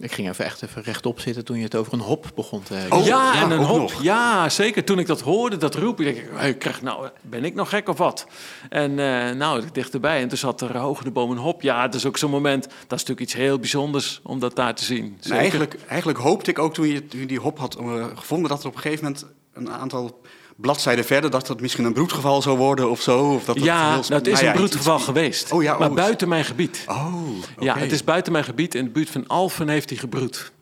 Ik 0.00 0.12
ging 0.12 0.28
even 0.28 0.44
echt 0.44 0.62
even 0.62 0.82
rechtop 0.82 1.20
zitten 1.20 1.44
toen 1.44 1.56
je 1.56 1.62
het 1.64 1.74
over 1.74 1.92
een 1.92 2.00
hop 2.00 2.30
begon 2.34 2.62
te 2.62 2.74
hebben. 2.74 2.98
Oh, 2.98 3.06
ja, 3.06 3.34
ja, 3.34 3.42
en 3.42 3.50
een 3.50 3.64
hop. 3.64 3.78
nog. 3.78 4.02
Ja, 4.02 4.48
zeker. 4.48 4.84
Toen 4.84 4.98
ik 4.98 5.06
dat 5.06 5.20
hoorde, 5.20 5.56
dat 5.56 5.72
denk 5.72 5.98
ik, 5.98 6.28
hey, 6.32 6.48
ik 6.48 6.58
krijg, 6.58 6.82
nou, 6.82 7.08
ben 7.22 7.44
ik 7.44 7.54
nog 7.54 7.68
gek 7.68 7.88
of 7.88 7.98
wat? 7.98 8.26
En 8.68 8.98
eh, 8.98 9.34
nou, 9.36 9.62
dichterbij. 9.72 10.20
En 10.20 10.28
toen 10.28 10.38
zat 10.38 10.60
er 10.60 10.76
hoog 10.76 10.98
in 10.98 11.04
de 11.04 11.10
boom 11.10 11.30
een 11.30 11.36
hop. 11.36 11.62
Ja, 11.62 11.82
dat 11.82 11.94
is 11.94 12.06
ook 12.06 12.16
zo'n 12.16 12.30
moment. 12.30 12.62
Dat 12.64 12.72
is 12.74 12.88
natuurlijk 12.88 13.20
iets 13.20 13.34
heel 13.34 13.58
bijzonders 13.58 14.20
om 14.22 14.38
dat 14.38 14.56
daar 14.56 14.74
te 14.74 14.84
zien. 14.84 15.18
Eigenlijk, 15.30 15.76
eigenlijk 15.88 16.18
hoopte 16.18 16.50
ik 16.50 16.58
ook 16.58 16.74
toen 16.74 16.88
je, 16.88 17.06
toen 17.06 17.20
je 17.20 17.26
die 17.26 17.40
hop 17.40 17.58
had 17.58 17.74
eh, 17.74 18.06
gevonden... 18.14 18.48
dat 18.48 18.60
er 18.60 18.68
op 18.68 18.74
een 18.74 18.80
gegeven 18.80 19.04
moment 19.04 19.26
een 19.52 19.70
aantal 19.70 20.20
bladzijden 20.60 21.04
verder... 21.04 21.30
dat 21.30 21.48
het 21.48 21.60
misschien 21.60 21.84
een 21.84 21.92
broedgeval 21.92 22.42
zou 22.42 22.56
worden 22.58 22.90
of 22.90 23.00
zo. 23.00 23.32
Of 23.34 23.44
dat 23.44 23.54
het 23.54 23.64
ja, 23.64 23.76
heel- 23.76 23.88
nou, 24.08 24.14
het 24.14 24.26
is 24.26 24.32
nou 24.32 24.44
een 24.44 24.50
iets- 24.50 24.58
broedgeval 24.58 24.96
iets- 24.96 25.04
geweest. 25.04 25.52
Oh 25.52 25.62
ja, 25.62 25.78
maar 25.78 25.88
oh, 25.88 25.94
buiten 25.94 26.28
mijn 26.28 26.44
gebied. 26.44 26.84
Oh, 26.88 27.22
Ja, 27.58 27.76
het 27.78 27.92
is 27.92 28.04
buiten 28.04 28.32
mijn 28.32 28.44
gebied. 28.44 28.74
In 28.74 28.84
de 28.84 28.90
buurt 28.90 29.10
van 29.10 29.26
Alphen 29.26 29.68
heeft 29.68 29.88
hij 29.90 29.98
gebroed. 29.98 30.52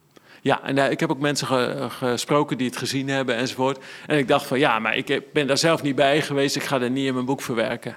Ja, 0.40 0.62
en 0.62 0.78
eh, 0.78 0.90
ik 0.90 1.00
heb 1.00 1.10
ook 1.10 1.18
mensen 1.20 1.46
ge- 1.46 1.86
gesproken 1.88 2.58
die 2.58 2.66
het 2.66 2.76
gezien 2.76 3.08
hebben 3.08 3.36
enzovoort. 3.36 3.78
En 4.06 4.18
ik 4.18 4.28
dacht 4.28 4.46
van 4.46 4.58
ja, 4.58 4.78
maar 4.78 4.96
ik 4.96 5.22
ben 5.32 5.46
daar 5.46 5.58
zelf 5.58 5.82
niet 5.82 5.94
bij 5.96 6.22
geweest. 6.22 6.56
Ik 6.56 6.62
ga 6.64 6.80
er 6.80 6.90
niet 6.90 7.06
in 7.06 7.14
mijn 7.14 7.26
boek 7.26 7.42
verwerken. 7.42 7.96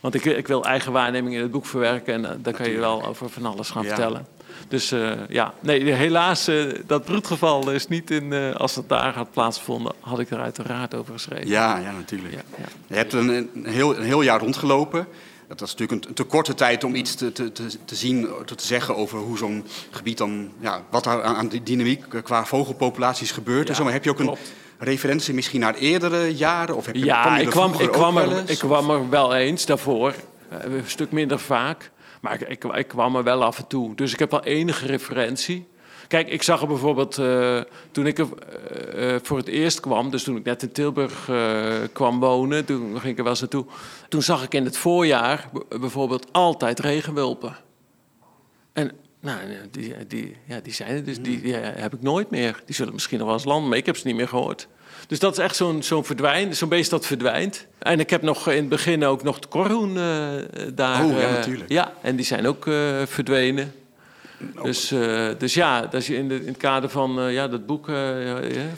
Want 0.00 0.14
ik, 0.14 0.24
ik 0.24 0.46
wil 0.46 0.64
eigen 0.64 0.92
waarneming 0.92 1.34
in 1.34 1.40
het 1.42 1.50
boek 1.50 1.66
verwerken. 1.66 2.14
En 2.14 2.24
eh, 2.24 2.36
daar 2.38 2.52
kan 2.54 2.70
je 2.70 2.78
wel 2.78 3.06
over 3.06 3.28
van 3.30 3.46
alles 3.46 3.70
gaan 3.70 3.82
Ja. 3.82 3.88
vertellen. 3.88 4.26
Dus 4.68 4.92
eh, 4.92 5.10
ja, 5.28 5.54
nee, 5.60 5.92
helaas, 5.92 6.48
eh, 6.48 6.64
dat 6.86 7.04
broedgeval 7.04 7.70
is 7.70 7.88
niet 7.88 8.10
in... 8.10 8.32
als 8.56 8.74
het 8.74 8.88
daar 8.88 9.14
had 9.14 9.30
plaatsgevonden, 9.30 9.92
had 10.00 10.18
ik 10.18 10.30
er 10.30 10.40
uiteraard 10.40 10.94
over 10.94 11.12
geschreven. 11.12 11.48
Ja, 11.48 11.78
ja, 11.78 11.92
natuurlijk. 11.92 12.34
Ja, 12.34 12.40
ja. 12.58 12.64
Je 12.86 12.94
hebt 12.94 13.12
een, 13.12 13.28
een, 13.28 13.66
heel, 13.66 13.96
een 13.96 14.04
heel 14.04 14.22
jaar 14.22 14.40
rondgelopen. 14.40 15.06
Dat 15.48 15.60
is 15.60 15.74
natuurlijk 15.74 16.06
een, 16.06 16.14
te 16.14 16.22
korte 16.24 16.54
tijd 16.54 16.84
om 16.84 16.94
iets 16.94 17.14
te, 17.14 17.32
te, 17.32 17.52
te, 17.84 17.94
zien, 17.94 18.28
te, 18.44 18.54
te 18.54 18.66
zeggen 18.66 18.96
over 18.96 19.18
hoe 19.18 19.38
zo'n 19.38 19.64
gebied 19.90 20.18
dan, 20.18 20.50
ja, 20.60 20.82
wat 20.90 21.04
daar 21.04 21.22
aan, 21.22 21.36
aan 21.36 21.48
die 21.48 21.62
dynamiek 21.62 22.04
qua 22.22 22.44
vogelpopulaties 22.44 23.30
gebeurt. 23.30 23.64
en 23.66 23.70
Ja, 23.70 23.74
zo. 23.78 23.84
Maar 23.84 23.92
heb 23.92 24.04
je 24.04 24.10
ook 24.10 24.18
een. 24.18 24.36
Referentie 24.80 25.34
misschien 25.34 25.60
naar 25.60 25.74
eerdere 25.74 26.36
jaren? 26.36 26.76
Of 26.76 26.86
heb 26.86 26.94
je, 26.94 27.04
Ja, 27.04 27.36
je 27.36 27.42
ik 27.42 27.50
kwam, 27.50 27.72
ik, 27.78 27.90
kwam 27.90 28.16
er, 28.16 28.38
eens? 28.38 28.50
ik 28.50 28.58
kwam 28.58 28.90
er 28.90 29.08
wel 29.08 29.34
eens 29.34 29.66
daarvoor. 29.66 30.14
Eh, 30.48 30.72
Een 30.72 30.82
stuk 30.86 31.10
minder 31.12 31.38
vaak. 31.38 31.90
Maar 32.20 32.34
ik, 32.34 32.48
ik, 32.48 32.64
ik 32.64 32.88
kwam 32.88 33.16
er 33.16 33.22
wel 33.22 33.44
af 33.44 33.58
en 33.58 33.66
toe. 33.66 33.94
Dus 33.94 34.12
ik 34.12 34.18
heb 34.18 34.30
wel 34.30 34.44
enige 34.44 34.86
referentie. 34.86 35.68
Kijk, 36.08 36.28
ik 36.28 36.42
zag 36.42 36.60
er 36.60 36.66
bijvoorbeeld 36.66 37.18
eh, 37.18 37.60
toen 37.90 38.06
ik 38.06 38.18
er 38.18 38.26
eh, 38.94 39.16
voor 39.22 39.36
het 39.36 39.48
eerst 39.48 39.80
kwam, 39.80 40.10
dus 40.10 40.22
toen 40.22 40.36
ik 40.36 40.44
net 40.44 40.62
in 40.62 40.72
Tilburg 40.72 41.30
kwam 41.92 42.20
wonen, 42.20 42.64
toen 42.64 42.90
ging 43.00 43.12
ik 43.12 43.16
er 43.16 43.22
wel 43.22 43.32
eens 43.32 43.40
naartoe. 43.40 43.64
Toen 44.08 44.22
zag 44.22 44.42
ik 44.42 44.54
in 44.54 44.64
het 44.64 44.76
voorjaar 44.76 45.48
bijvoorbeeld 45.80 46.26
altijd 46.32 46.80
regenwulpen. 46.80 47.56
En 48.72 48.92
nou, 49.20 49.38
die, 49.70 49.94
die, 50.06 50.36
ja, 50.44 50.60
die 50.60 50.72
zijn 50.72 50.90
er 50.90 51.04
dus, 51.04 51.20
die, 51.20 51.40
die 51.40 51.54
heb 51.54 51.94
ik 51.94 52.02
nooit 52.02 52.30
meer. 52.30 52.62
Die 52.64 52.74
zullen 52.74 52.92
misschien 52.92 53.18
nog 53.18 53.26
wel 53.26 53.36
eens 53.36 53.44
landen, 53.44 53.68
maar 53.68 53.78
ik 53.78 53.86
heb 53.86 53.96
ze 53.96 54.06
niet 54.06 54.16
meer 54.16 54.28
gehoord. 54.28 54.68
Dus 55.06 55.18
dat 55.18 55.32
is 55.32 55.38
echt 55.38 55.56
zo'n 55.56 55.82
zo'n 55.82 56.04
verdwijn, 56.04 56.56
zo'n 56.56 56.68
beest 56.68 56.90
dat 56.90 57.06
verdwijnt. 57.06 57.66
En 57.78 58.00
ik 58.00 58.10
heb 58.10 58.22
nog 58.22 58.48
in 58.48 58.56
het 58.56 58.68
begin 58.68 59.04
ook 59.04 59.22
nog 59.22 59.38
de 59.38 59.48
korhoen 59.48 59.96
eh, 59.96 60.02
daar. 60.74 61.04
Oh, 61.04 61.10
ja, 61.10 61.18
eh, 61.18 61.32
natuurlijk. 61.32 61.70
Ja, 61.70 61.92
en 62.02 62.16
die 62.16 62.24
zijn 62.24 62.46
ook 62.46 62.66
eh, 62.66 63.02
verdwenen. 63.06 63.74
Dus, 64.62 64.90
eh, 64.90 65.28
dus 65.38 65.54
ja, 65.54 65.80
dat 65.80 65.94
is 65.94 66.10
in, 66.10 66.28
de, 66.28 66.40
in 66.40 66.46
het 66.46 66.56
kader 66.56 66.90
van 66.90 67.20
eh, 67.20 67.32
ja, 67.32 67.48
dat 67.48 67.66
boek 67.66 67.88
eh, 67.88 67.94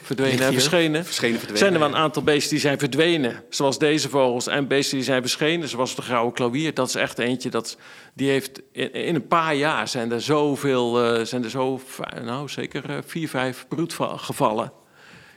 Verdwenen 0.03 0.47
en. 0.47 0.53
Verschenen... 0.53 1.05
Verschenen, 1.05 1.39
verdwenen, 1.39 1.59
zijn 1.59 1.73
er 1.73 1.79
wel 1.79 1.89
een 1.89 1.97
aantal 1.97 2.23
beesten 2.23 2.51
die 2.51 2.61
zijn 2.61 2.79
verdwenen. 2.79 3.43
Zoals 3.49 3.79
deze 3.79 4.09
vogels. 4.09 4.47
En 4.47 4.69
beesten 4.69 4.97
die 4.97 5.05
zijn 5.05 5.21
verschenen, 5.21 5.69
zoals 5.69 5.95
de 5.95 6.03
grauwe 6.03 6.33
klauwier. 6.33 6.75
Dat 6.75 6.89
is 6.89 6.95
echt 6.95 7.19
eentje, 7.19 7.51
dat, 7.51 7.77
die 8.15 8.31
heeft 8.31 8.61
in, 8.73 8.93
in 8.93 9.15
een 9.15 9.27
paar 9.27 9.55
jaar 9.55 9.89
zijn 9.89 10.13
er 10.13 10.21
zoveel... 10.21 10.95
zijn 11.27 11.45
er 11.45 11.51
zo, 11.51 11.81
nou 12.25 12.49
zeker 12.49 13.03
vier, 13.07 13.29
vijf 13.29 13.67
broedgevallen 13.69 14.73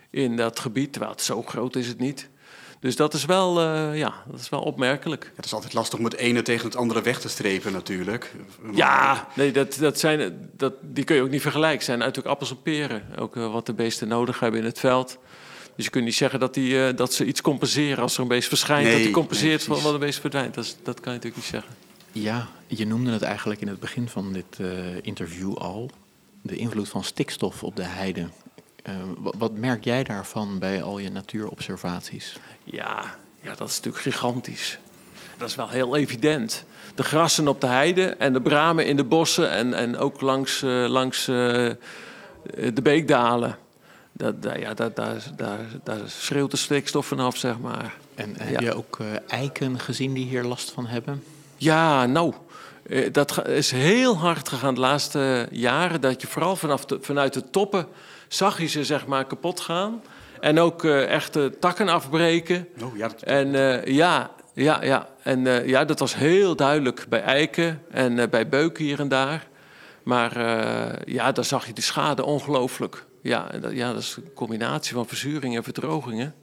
in 0.09 0.35
dat 0.35 0.59
gebied. 0.59 0.91
Terwijl 0.91 1.13
het 1.13 1.21
zo 1.21 1.41
groot 1.41 1.75
is 1.75 1.88
het 1.88 1.99
niet. 1.99 2.29
Dus 2.86 2.95
dat 2.95 3.13
is 3.13 3.26
wel, 3.26 3.62
eh, 3.62 3.98
ja, 3.98 4.13
dat 4.32 4.39
is 4.39 4.50
wel 4.50 4.62
opmerkelijk. 4.62 5.24
Ja, 5.24 5.32
het 5.36 5.45
is 5.45 5.54
altijd 5.54 5.74
lastig 5.74 6.00
om 6.00 6.06
het 6.06 6.15
ene 6.15 6.41
tegen 6.41 6.65
het 6.65 6.76
andere 6.76 7.02
weg 7.02 7.19
te 7.19 7.30
strepen 7.30 7.71
natuurlijk. 7.71 8.32
Ja, 8.74 9.28
nee, 9.36 9.52
dat, 9.52 9.78
dat 9.80 10.00
zijn, 10.00 10.50
dat, 10.58 10.74
die 10.82 11.04
kun 11.04 11.15
je 11.15 11.21
ook 11.21 11.30
niet 11.30 11.41
vergelijken. 11.41 11.78
Het 11.78 11.86
zijn 11.86 12.00
natuurlijk 12.00 12.28
appels 12.28 12.50
en 12.50 12.62
peren. 12.62 13.04
Ook 13.19 13.36
eh, 13.36 13.52
wat 13.52 13.65
de 13.65 13.74
beesten 13.74 14.08
nodig 14.08 14.39
hebben 14.39 14.60
in 14.60 14.65
het 14.65 14.80
veld. 14.80 15.17
Dus 15.76 15.86
je 15.86 15.91
kunt 15.91 16.06
niet 16.06 16.15
zeggen 16.15 16.39
dat, 16.39 16.54
die, 16.54 16.88
eh, 16.88 16.95
dat 16.95 17.13
ze 17.13 17.26
iets 17.26 17.41
compenseren 17.41 18.04
als 18.04 18.15
er 18.15 18.21
een 18.21 18.28
beest 18.28 18.48
verschijnt. 18.48 18.84
Nee, 18.84 18.93
dat 18.93 19.04
die 19.04 19.12
compenseert 19.12 19.63
van 19.63 19.82
wat 19.82 19.93
een 19.93 20.00
beest 20.00 20.19
verdwijnt. 20.19 20.54
Dat, 20.54 20.78
dat 20.84 21.00
kan 21.00 21.13
je 21.13 21.19
natuurlijk 21.19 21.36
niet 21.36 21.52
zeggen. 21.52 21.76
Ja, 22.12 22.48
je 22.67 22.88
noemde 22.88 23.12
het 23.12 23.21
eigenlijk 23.21 23.62
in 23.62 23.67
het 23.67 23.80
begin 23.80 24.10
van 24.10 24.34
dit 24.34 24.60
eh, 24.60 24.67
interview 25.02 25.56
al. 25.56 25.89
De 26.41 26.56
invloed 26.56 26.89
van 26.89 27.04
stikstof 27.04 27.63
op 27.63 27.76
de 27.76 27.84
heide. 27.84 28.28
Eh, 28.86 28.93
wat, 29.17 29.36
wat 29.38 29.52
merk 29.54 29.84
jij 29.84 30.04
daarvan 30.04 30.60
bij 30.60 30.84
al 30.84 30.98
je 31.00 31.12
natuurobservaties? 31.12 32.38
Ja, 32.63 33.15
ja, 33.41 33.56
dat 33.56 33.69
is 33.69 33.76
natuurlijk 33.76 34.04
gigantisch. 34.04 34.78
Dat 35.38 35.50
is 35.50 35.56
wel 35.56 35.69
heel 35.69 35.95
evident. 35.95 36.63
De 36.95 37.04
grassen 37.04 37.48
op 37.48 37.62
de 37.62 37.67
heide 37.67 38.06
en 38.06 38.34
de 38.34 38.41
bramen 38.41 38.86
in 38.86 38.95
de 38.95 39.04
bossen 39.04 39.50
en, 39.52 39.74
en 39.74 39.98
ook 39.98 40.21
langs, 40.21 40.62
eh, 40.62 40.86
langs 40.88 41.28
eh, 41.28 41.36
de 42.74 42.82
beekdalen. 42.84 43.58
Dat, 44.12 44.41
daar- 44.41 44.60
ja, 44.60 44.74
daar, 44.74 44.93
daar, 44.93 45.24
daar, 45.36 45.60
daar 45.84 46.00
schreeuwt 46.06 46.52
de 46.52 46.58
stikstof 46.58 47.06
vanaf, 47.06 47.38
zeg 47.38 47.60
maar. 47.60 47.93
En 48.15 48.30
Ja. 48.38 48.43
heb 48.45 48.60
je 48.60 48.76
ook 48.76 48.98
eh, 49.00 49.08
eiken 49.28 49.80
gezien 49.80 50.13
die 50.13 50.26
hier 50.26 50.43
last 50.43 50.71
van 50.71 50.86
hebben? 50.88 51.24
Ja, 51.58 52.06
nou, 52.06 52.34
eh, 52.89 53.13
dat 53.13 53.48
is 53.48 53.71
heel 53.71 54.17
hard 54.17 54.50
gegaan 54.50 54.74
de 54.74 54.80
laatste 54.80 55.48
jaren. 55.52 56.02
Dat 56.02 56.21
je 56.21 56.28
vooral 56.28 56.56
vanaf 56.56 56.86
de, 56.86 56.98
vanuit 57.02 57.34
de 57.34 57.50
toppen 57.50 57.88
zag 58.27 58.59
je 58.61 58.67
ze 58.67 58.83
zeg 58.83 59.05
maar 59.07 59.25
kapot 59.25 59.59
gaan. 59.59 60.01
En 60.39 60.59
ook 60.59 60.83
eh 60.83 61.11
echte 61.11 61.53
takken 61.59 61.89
afbreken. 61.89 62.67
Oh, 62.83 62.97
ja, 62.97 63.07
dat- 63.07 63.21
En 63.21 63.55
eh, 63.55 63.93
ja, 63.95 64.31
ja, 64.53 64.83
ja. 64.83 65.07
En 65.23 65.47
eh, 65.47 65.67
ja, 65.67 65.85
dat 65.85 65.99
was 65.99 66.15
heel 66.15 66.55
duidelijk 66.55 67.05
bij 67.09 67.21
eiken 67.21 67.81
en 67.91 68.19
eh, 68.19 68.27
bij 68.29 68.49
beuken 68.49 68.83
hier 68.83 68.99
en 68.99 69.07
daar. 69.07 69.47
Maar 70.03 70.35
eh, 70.38 71.13
ja, 71.13 71.31
daar 71.31 71.45
zag 71.45 71.67
je 71.67 71.73
die 71.73 71.83
schade 71.83 72.23
ongelooflijk. 72.25 73.05
Ja, 73.21 73.51
en 73.51 73.61
dat, 73.61 73.71
ja, 73.71 73.93
dat 73.93 74.01
is 74.01 74.15
een 74.15 74.33
combinatie 74.33 74.93
van 74.93 75.07
verzuring 75.07 75.55
en 75.55 75.63
verdrogingen. 75.63 76.33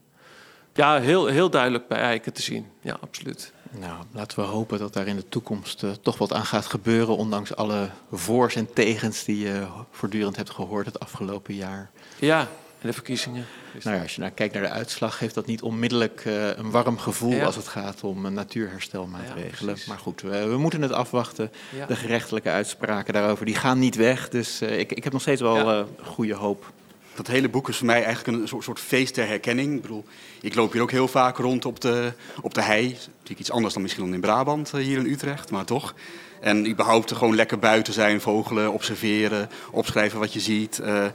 Ja, 0.74 1.00
heel, 1.00 1.26
heel 1.26 1.50
duidelijk 1.50 1.88
bij 1.88 1.98
eiken 1.98 2.32
te 2.32 2.42
zien. 2.42 2.66
Ja, 2.80 2.96
absoluut. 3.00 3.52
Nou, 3.78 4.02
laten 4.12 4.38
we 4.38 4.44
hopen 4.44 4.78
dat 4.78 4.92
daar 4.92 5.06
in 5.06 5.16
de 5.16 5.28
toekomst 5.28 5.82
eh, 5.82 5.90
toch 5.90 6.18
wat 6.18 6.32
aan 6.32 6.44
gaat 6.44 6.66
gebeuren, 6.66 7.16
ondanks 7.16 7.56
alle 7.56 7.88
voor's 8.12 8.54
en 8.54 8.72
tegens 8.72 9.24
die 9.24 9.38
je 9.38 9.66
voortdurend 9.90 10.36
hebt 10.36 10.50
gehoord 10.50 10.86
het 10.86 11.00
afgelopen 11.00 11.54
jaar. 11.54 11.90
Ja, 12.18 12.40
en 12.80 12.88
de 12.88 12.92
verkiezingen. 12.92 13.44
Nou 13.82 13.96
ja, 13.96 14.02
als 14.02 14.14
je 14.14 14.20
nou 14.20 14.32
kijkt 14.32 14.54
naar 14.54 14.62
de 14.62 14.68
uitslag, 14.68 15.16
geeft 15.18 15.34
dat 15.34 15.46
niet 15.46 15.62
onmiddellijk 15.62 16.22
eh, 16.24 16.56
een 16.56 16.70
warm 16.70 16.98
gevoel 16.98 17.32
Ja. 17.32 17.44
als 17.44 17.56
het 17.56 17.68
gaat 17.68 18.04
om 18.04 18.26
eh, 18.26 18.32
natuurherstelmaatregelen. 18.32 19.74
Ja, 19.76 19.82
maar 19.88 19.98
goed, 19.98 20.20
we, 20.20 20.46
we 20.46 20.56
moeten 20.56 20.82
het 20.82 20.92
afwachten. 20.92 21.50
De 21.88 21.96
gerechtelijke 21.96 22.50
uitspraken 22.50 23.14
daarover, 23.14 23.46
die 23.46 23.54
gaan 23.54 23.78
niet 23.78 23.94
weg. 23.96 24.28
Dus 24.28 24.62
ik, 24.62 24.92
ik 24.92 25.04
heb 25.04 25.12
nog 25.12 25.22
steeds 25.22 25.40
wel 25.40 25.86
goede 26.02 26.34
hoop. 26.34 26.72
Dat 27.14 27.26
hele 27.26 27.48
boek 27.48 27.68
is 27.68 27.76
voor 27.76 27.86
mij 27.86 28.04
eigenlijk 28.04 28.38
een 28.38 28.48
soort, 28.48 28.64
soort 28.64 28.80
feest 28.80 29.14
der 29.14 29.26
herkenning. 29.26 29.74
Ik 29.74 29.82
bedoel, 29.82 30.04
ik 30.40 30.54
loop 30.54 30.72
hier 30.72 30.82
ook 30.82 30.90
heel 30.90 31.08
vaak 31.08 31.36
rond 31.36 31.64
op 31.64 31.80
de, 31.80 32.12
op 32.40 32.54
de 32.54 32.62
hei. 32.62 32.82
Natuurlijk 32.82 33.40
iets 33.40 33.50
anders 33.50 33.74
dan 33.74 33.82
misschien 33.82 34.04
dan 34.04 34.14
in 34.14 34.20
Brabant, 34.20 34.70
hier 34.70 34.98
in 34.98 35.06
Utrecht, 35.06 35.50
maar 35.50 35.64
toch. 35.64 35.94
En 36.40 36.68
überhaupt 36.68 37.12
gewoon 37.12 37.34
lekker 37.34 37.58
buiten 37.58 37.92
zijn, 37.92 38.20
vogelen, 38.20 38.72
observeren, 38.72 39.50
opschrijven 39.70 40.18
wat 40.18 40.32
je 40.32 40.40
ziet. 40.40 40.80
Uh, 40.82 41.06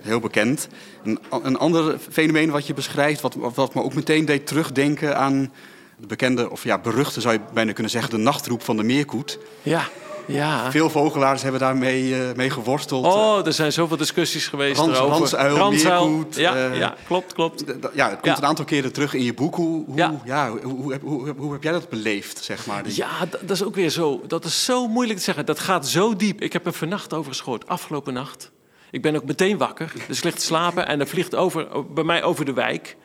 heel 0.00 0.20
bekend. 0.20 0.68
Een, 1.04 1.18
een 1.42 1.58
ander 1.58 1.98
fenomeen 2.10 2.50
wat 2.50 2.66
je 2.66 2.74
beschrijft, 2.74 3.20
wat, 3.20 3.34
wat 3.34 3.74
me 3.74 3.82
ook 3.82 3.94
meteen 3.94 4.24
deed 4.24 4.46
terugdenken 4.46 5.16
aan 5.16 5.52
de 5.96 6.06
bekende, 6.06 6.50
of 6.50 6.64
ja, 6.64 6.78
beruchte 6.78 7.20
zou 7.20 7.34
je 7.34 7.40
bijna 7.52 7.72
kunnen 7.72 7.92
zeggen, 7.92 8.10
de 8.10 8.16
nachtroep 8.16 8.62
van 8.62 8.76
de 8.76 8.82
meerkoet. 8.82 9.38
Ja. 9.62 9.88
Ja. 10.26 10.70
Veel 10.70 10.90
vogelaars 10.90 11.42
hebben 11.42 11.60
daarmee 11.60 12.08
uh, 12.08 12.32
mee 12.36 12.50
geworsteld. 12.50 13.04
Oh, 13.06 13.46
er 13.46 13.52
zijn 13.52 13.72
zoveel 13.72 13.96
discussies 13.96 14.46
geweest 14.48 14.80
Rans, 14.80 14.96
erover. 14.98 15.16
Ransuil, 15.16 15.56
Ransuil. 15.56 16.08
meerkoet. 16.08 16.36
Ja, 16.36 16.56
uh, 16.68 16.78
ja, 16.78 16.94
klopt, 17.06 17.32
klopt. 17.32 17.64
Ja, 17.94 18.04
het 18.10 18.20
komt 18.20 18.24
Ja. 18.36 18.36
een 18.36 18.44
aantal 18.48 18.64
keren 18.64 18.92
terug 18.92 19.14
in 19.14 19.22
je 19.22 19.34
boek. 19.34 19.54
Hoe, 19.54 19.84
hoe, 19.86 19.96
Ja. 19.96 20.20
ja. 20.24 20.50
hoe, 20.50 20.60
hoe, 20.74 20.92
heb- 20.92 21.02
hoe, 21.02 21.34
hoe 21.36 21.52
heb 21.52 21.62
jij 21.62 21.72
dat 21.72 21.88
beleefd, 21.88 22.44
zeg 22.44 22.66
maar? 22.66 22.82
Ja, 22.88 23.10
dat, 23.30 23.40
dat 23.40 23.50
is 23.50 23.62
ook 23.64 23.74
weer 23.74 23.90
zo. 23.90 24.20
Dat 24.26 24.44
is 24.44 24.64
zo 24.64 24.88
moeilijk 24.88 25.18
te 25.18 25.24
zeggen. 25.24 25.46
Dat 25.46 25.58
gaat 25.58 25.88
zo 25.88 26.16
diep. 26.16 26.40
Ik 26.40 26.52
heb 26.52 26.66
er 26.66 26.72
vannacht 26.72 27.12
over 27.14 27.30
geschoord, 27.30 27.68
afgelopen 27.68 28.12
nacht. 28.12 28.50
Ik 28.90 29.02
ben 29.02 29.16
ook 29.16 29.24
meteen 29.24 29.58
wakker. 29.58 29.92
Dus 30.08 30.18
ik 30.18 30.24
lig 30.24 30.34
te 30.34 30.40
slapen 30.44 30.86
en 30.86 31.00
er 31.00 31.06
vliegt 31.06 31.34
over, 31.34 31.66
bij 31.94 32.04
mij 32.04 32.22
over 32.22 32.44
de 32.44 32.52
wijk. 32.52 32.96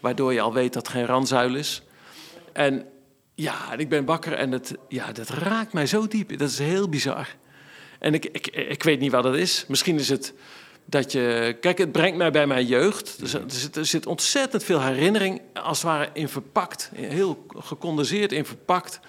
Waardoor 0.00 0.32
je 0.32 0.40
al 0.40 0.52
weet 0.52 0.72
dat 0.72 0.86
het 0.86 0.96
geen 0.96 1.06
ranzuil 1.06 1.54
is. 1.54 1.82
En 2.52 2.84
ja, 3.36 3.72
en 3.72 3.78
ik 3.78 3.88
ben 3.88 4.04
wakker 4.04 4.32
en 4.32 4.52
het, 4.52 4.74
ja, 4.88 5.12
dat 5.12 5.28
raakt 5.28 5.72
mij 5.72 5.86
zo 5.86 6.08
diep. 6.08 6.38
Dat 6.38 6.50
is 6.50 6.58
heel 6.58 6.88
bizar. 6.88 7.28
En 7.98 8.14
ik, 8.14 8.24
ik, 8.24 8.46
ik 8.46 8.82
weet 8.82 9.00
niet 9.00 9.12
wat 9.12 9.22
dat 9.22 9.36
is. 9.36 9.64
Misschien 9.68 9.98
is 9.98 10.08
het 10.08 10.34
dat 10.84 11.12
je... 11.12 11.56
Kijk, 11.60 11.78
het 11.78 11.92
brengt 11.92 12.16
mij 12.16 12.30
bij 12.30 12.46
mijn 12.46 12.66
jeugd. 12.66 13.18
Dus 13.18 13.34
er, 13.34 13.42
zit, 13.46 13.76
er 13.76 13.86
zit 13.86 14.06
ontzettend 14.06 14.64
veel 14.64 14.82
herinnering, 14.82 15.40
als 15.52 15.78
het 15.78 15.86
ware, 15.86 16.08
in 16.12 16.28
verpakt. 16.28 16.90
Heel 16.94 17.46
gecondenseerd 17.56 18.32
in 18.32 18.44
verpakt. 18.44 19.00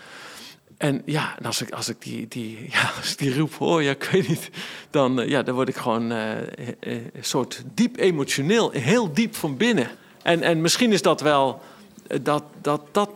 En 0.78 1.02
ja, 1.06 1.38
en 1.40 1.46
als 1.46 1.62
ik, 1.62 1.72
als 1.72 1.90
ik, 1.90 2.02
die, 2.02 2.28
die, 2.28 2.58
ja, 2.72 2.92
als 2.98 3.12
ik 3.12 3.18
die 3.18 3.38
roep 3.38 3.54
hoor, 3.54 3.84
ja, 3.84 3.92
ik 3.92 4.04
weet 4.04 4.28
niet, 4.28 4.50
dan, 4.90 5.22
eh, 5.22 5.30
ja, 5.30 5.44
dan 5.44 5.56
word 5.56 5.70
ik 5.70 5.76
gewoon 5.76 6.12
eh, 6.12 6.38
eh, 6.40 6.46
een 6.80 7.12
soort 7.22 7.64
diep 7.74 7.98
emotioneel, 7.98 8.72
heel 8.72 9.14
diep 9.14 9.36
van 9.36 9.58
binnen. 9.58 9.90
En, 10.24 10.42
en 10.42 10.62
misschien 10.62 10.92
is 10.92 11.02
dat 11.02 11.22
wel 11.22 11.62
dat 12.22 12.44
dat, 12.62 12.82
dat 12.92 13.10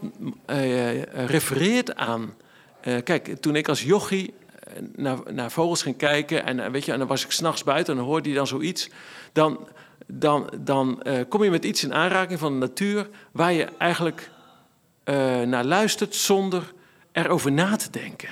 eh, 0.45 1.04
refereert 1.04 1.95
aan. 1.95 2.34
eh, 2.82 2.95
kijk, 3.04 3.36
toen 3.39 3.56
ik 3.56 3.67
als 3.67 3.84
jochie 3.84 4.34
eh, 4.60 4.73
naar, 4.95 5.17
naar 5.34 5.51
vogels 5.51 5.82
ging 5.82 5.97
kijken 5.97 6.45
en, 6.45 6.71
weet 6.71 6.86
je, 6.86 6.91
en 6.91 6.99
dan 6.99 7.08
was 7.08 7.23
ik 7.23 7.32
s'nachts 7.32 7.63
buiten 7.63 7.93
en 7.93 7.99
dan 7.99 8.10
hoorde 8.10 8.30
je 8.30 8.36
dan 8.36 8.47
zoiets, 8.47 8.89
dan, 9.34 9.67
dan, 10.08 10.49
dan 10.60 11.04
kom 11.30 11.43
je 11.43 11.49
met 11.49 11.65
iets 11.65 11.84
in 11.84 11.93
aanraking 11.93 12.39
van 12.39 12.51
de 12.51 12.60
natuur 12.60 13.10
waar 13.32 13.54
je 13.54 13.67
eigenlijk 13.77 14.30
naar 15.45 15.65
luistert 15.65 16.15
zonder 16.15 16.73
erover 17.12 17.51
na 17.51 17.75
te 17.75 17.89
denken. 17.89 18.30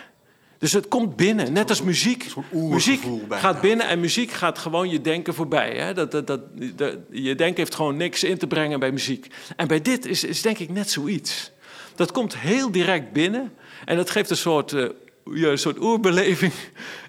Dus 0.60 0.72
het 0.74 0.88
komt 0.88 1.16
binnen, 1.16 1.54
net 1.54 1.70
als 1.70 1.82
muziek. 1.82 2.26
Muziek 2.52 3.02
gaat 3.30 3.62
binnen 3.62 3.88
en 3.88 4.00
muziek 4.00 4.32
gaat 4.32 4.58
gewoon 4.58 4.90
je 4.90 5.02
denken 5.02 5.34
voorbij. 5.34 5.72
Hè? 5.76 5.94
Dat, 5.94 6.12
dat, 6.12 6.28
dat, 6.28 6.40
dat- 6.76 6.96
je 7.12 7.36
denken 7.36 7.58
heeft 7.58 7.76
gewoon 7.76 7.98
niks 7.98 8.24
in 8.24 8.38
te 8.38 8.48
brengen 8.48 8.80
bij 8.80 8.92
muziek. 8.92 9.28
En 9.56 9.68
bij 9.68 9.82
dit 9.82 10.06
is, 10.06 10.24
is 10.24 10.42
denk 10.42 10.58
ik 10.58 10.70
net 10.70 10.90
zoiets. 10.92 11.52
Dat 11.96 12.12
komt 12.12 12.38
heel 12.38 12.72
direct 12.72 13.12
binnen 13.14 13.54
en 13.86 13.96
dat 13.98 14.10
geeft 14.10 14.30
een 14.30 14.38
soort, 14.38 14.74
eh, 14.74 14.86
ja, 15.34 15.48
een 15.48 15.58
soort 15.58 15.80
oerbeleving. 15.82 16.52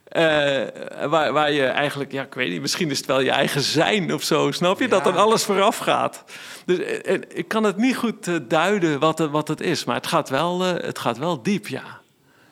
eh, 0.04 0.22
waar, 1.08 1.32
waar 1.32 1.52
je 1.52 1.64
eigenlijk, 1.64 2.12
ja, 2.12 2.22
ik 2.22 2.34
weet 2.34 2.50
niet, 2.50 2.60
misschien 2.60 2.90
is 2.90 2.98
het 2.98 3.06
wel 3.06 3.20
je 3.20 3.30
eigen 3.30 3.60
zijn 3.60 4.14
of 4.14 4.22
zo, 4.22 4.50
snap 4.50 4.80
je? 4.80 4.88
Dat 4.88 5.04
dan 5.04 5.16
alles 5.16 5.44
vooraf 5.44 5.76
gaat. 5.78 6.24
Dus 6.66 6.78
eh, 6.78 7.18
ik 7.34 7.48
kan 7.48 7.64
het 7.64 7.76
niet 7.76 7.96
goed 7.96 8.40
duiden 8.50 8.98
wat 8.98 9.18
het, 9.18 9.30
wat 9.30 9.48
het 9.48 9.60
is, 9.60 9.84
maar 9.84 9.96
het 9.96 10.06
gaat 10.06 10.28
wel, 10.28 10.64
eh, 10.64 10.84
het 10.86 10.98
gaat 10.98 11.18
wel 11.18 11.42
diep, 11.42 11.66
ja. 11.66 11.99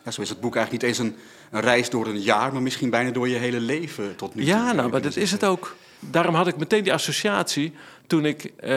Ja, 0.08 0.14
zo 0.14 0.22
is 0.22 0.28
het 0.28 0.40
boek 0.40 0.56
eigenlijk 0.56 0.84
niet 0.84 0.92
eens 0.92 1.08
een, 1.08 1.16
een 1.50 1.60
reis 1.60 1.90
door 1.90 2.06
een 2.06 2.20
jaar, 2.20 2.52
maar 2.52 2.62
misschien 2.62 2.90
bijna 2.90 3.10
door 3.10 3.28
je 3.28 3.36
hele 3.36 3.60
leven 3.60 4.16
tot 4.16 4.34
nu 4.34 4.44
toe. 4.44 4.50
Ja, 4.50 4.72
nou, 4.72 4.90
maar 4.90 5.02
dat 5.02 5.16
is 5.16 5.30
het 5.30 5.44
ook. 5.44 5.76
Daarom 6.00 6.34
had 6.34 6.46
ik 6.46 6.56
meteen 6.56 6.82
die 6.82 6.92
associatie 6.92 7.72
toen 8.06 8.24
ik 8.24 8.44
eh, 8.44 8.70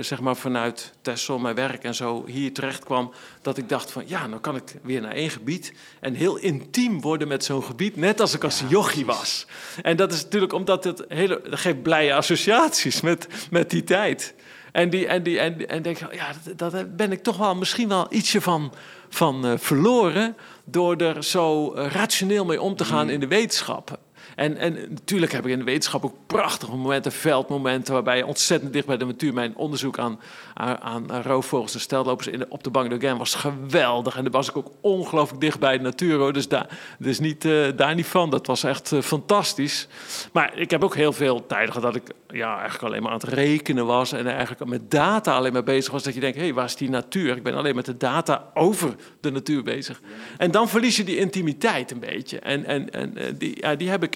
zeg 0.00 0.20
maar 0.20 0.36
vanuit 0.36 0.92
Texel, 1.00 1.38
mijn 1.38 1.54
werk 1.54 1.84
en 1.84 1.94
zo 1.94 2.24
hier 2.26 2.52
terecht 2.52 2.84
kwam. 2.84 3.12
Dat 3.42 3.58
ik 3.58 3.68
dacht 3.68 3.90
van 3.90 4.02
ja, 4.06 4.26
nou 4.26 4.40
kan 4.40 4.56
ik 4.56 4.74
weer 4.82 5.00
naar 5.00 5.12
één 5.12 5.30
gebied 5.30 5.72
en 6.00 6.14
heel 6.14 6.36
intiem 6.36 7.00
worden 7.00 7.28
met 7.28 7.44
zo'n 7.44 7.64
gebied. 7.64 7.96
Net 7.96 8.20
als 8.20 8.34
ik 8.34 8.44
als 8.44 8.62
jochie 8.68 9.06
was. 9.06 9.46
En 9.82 9.96
dat 9.96 10.12
is 10.12 10.22
natuurlijk 10.22 10.52
omdat 10.52 10.84
het 10.84 11.04
hele, 11.08 11.40
dat 11.50 11.58
geeft 11.58 11.82
blije 11.82 12.14
associaties 12.14 13.00
met, 13.00 13.26
met 13.50 13.70
die 13.70 13.84
tijd. 13.84 14.34
En, 14.74 14.90
die, 14.90 15.06
en, 15.06 15.22
die, 15.22 15.38
en, 15.38 15.68
en 15.68 15.82
denk 15.82 15.98
ja, 15.98 16.32
dat, 16.56 16.72
dat 16.72 16.96
ben 16.96 17.12
ik 17.12 17.22
toch 17.22 17.36
wel 17.36 17.54
misschien 17.54 17.88
wel 17.88 18.06
ietsje 18.10 18.40
van, 18.40 18.72
van 19.08 19.46
eh, 19.46 19.52
verloren. 19.56 20.36
door 20.64 20.96
er 20.96 21.24
zo 21.24 21.72
eh, 21.72 21.90
rationeel 21.90 22.44
mee 22.44 22.60
om 22.60 22.76
te 22.76 22.84
gaan 22.84 23.10
in 23.10 23.20
de 23.20 23.26
wetenschap. 23.26 23.98
En, 24.36 24.56
en 24.56 24.76
natuurlijk 24.88 25.32
heb 25.32 25.44
ik 25.44 25.52
in 25.52 25.58
de 25.58 25.64
wetenschap 25.64 26.04
ook 26.04 26.14
prachtige 26.26 26.76
momenten, 26.76 27.12
veldmomenten, 27.12 27.92
waarbij 27.94 28.16
je 28.16 28.26
ontzettend 28.26 28.72
dicht 28.72 28.86
bij 28.86 28.96
de 28.96 29.04
natuur. 29.04 29.34
Mijn 29.34 29.56
onderzoek 29.56 29.98
aan, 29.98 30.20
aan, 30.54 31.22
roofvogels 31.22 31.74
en 31.74 31.80
steltlopers 31.80 32.26
in 32.26 32.50
op 32.50 32.64
de 32.64 32.70
Bank 32.70 32.90
de 32.90 33.00
Gem 33.00 33.18
was 33.18 33.34
geweldig. 33.34 34.16
En 34.16 34.22
daar 34.22 34.32
was 34.32 34.48
ik 34.48 34.56
ook 34.56 34.70
ongelooflijk 34.80 35.40
dicht 35.40 35.58
bij 35.58 35.76
de 35.76 35.82
natuur. 35.82 36.18
Hoor. 36.18 36.32
Dus, 36.32 36.48
daar, 36.48 36.78
dus 36.98 37.18
niet, 37.18 37.44
eh, 37.44 37.66
daar 37.76 37.94
niet 37.94 38.06
van. 38.06 38.30
Dat 38.30 38.46
was 38.46 38.64
echt 38.64 38.92
eh, 38.92 39.00
fantastisch. 39.00 39.88
Maar 40.32 40.58
ik 40.58 40.70
heb 40.70 40.84
ook 40.84 40.94
heel 40.94 41.12
veel 41.12 41.46
tijden 41.46 41.72
gehad 41.72 41.92
dat 41.92 42.02
ik 42.02 42.14
ja, 42.28 42.58
eigenlijk 42.58 42.82
alleen 42.82 43.02
maar 43.02 43.12
aan 43.12 43.18
het 43.18 43.28
rekenen 43.28 43.86
was. 43.86 44.12
En 44.12 44.26
eigenlijk 44.26 44.64
met 44.70 44.90
data 44.90 45.34
alleen 45.34 45.52
maar 45.52 45.64
bezig 45.64 45.92
was. 45.92 46.02
Dat 46.02 46.14
je 46.14 46.20
denkt, 46.20 46.36
hé, 46.36 46.42
hey, 46.42 46.54
waar 46.54 46.64
is 46.64 46.76
die 46.76 46.90
natuur? 46.90 47.36
Ik 47.36 47.42
ben 47.42 47.54
alleen 47.54 47.74
met 47.74 47.84
de 47.84 47.96
data 47.96 48.50
over 48.54 48.94
de 49.20 49.30
natuur 49.30 49.62
bezig. 49.62 50.00
En 50.36 50.50
dan 50.50 50.68
verlies 50.68 50.96
je 50.96 51.04
die 51.04 51.16
intimiteit 51.16 51.90
een 51.90 52.00
beetje. 52.00 52.38
En, 52.38 52.64
en, 52.64 52.90
en 52.90 53.16
eh, 53.16 53.32
die, 53.38 53.56
ja, 53.60 53.74
die 53.74 53.90
heb 53.90 54.02
ik 54.02 54.13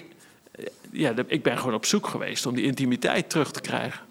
ja, 0.91 1.13
ik 1.27 1.43
ben 1.43 1.57
gewoon 1.57 1.73
op 1.73 1.85
zoek 1.85 2.07
geweest 2.07 2.45
om 2.45 2.55
die 2.55 2.65
intimiteit 2.65 3.29
terug 3.29 3.51
te 3.51 3.61
krijgen. 3.61 4.07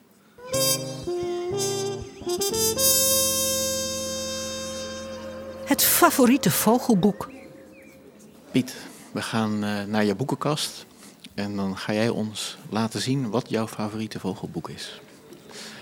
Het 5.65 5.85
favoriete 5.85 6.51
vogelboek. 6.51 7.31
Piet, 8.51 8.77
we 9.13 9.23
gaan 9.23 9.65
eh, 9.65 9.85
naar 9.85 10.05
je 10.05 10.15
boekenkast. 10.15 10.87
En 11.35 11.57
dan 11.57 11.77
ga 11.77 11.93
jij 11.93 12.09
ons 12.09 12.57
laten 12.71 13.01
zien 13.01 13.31
wat 13.31 13.51
jouw 13.51 13.67
favoriete 13.67 14.21
vogelboek 14.21 14.69
is. 14.69 15.01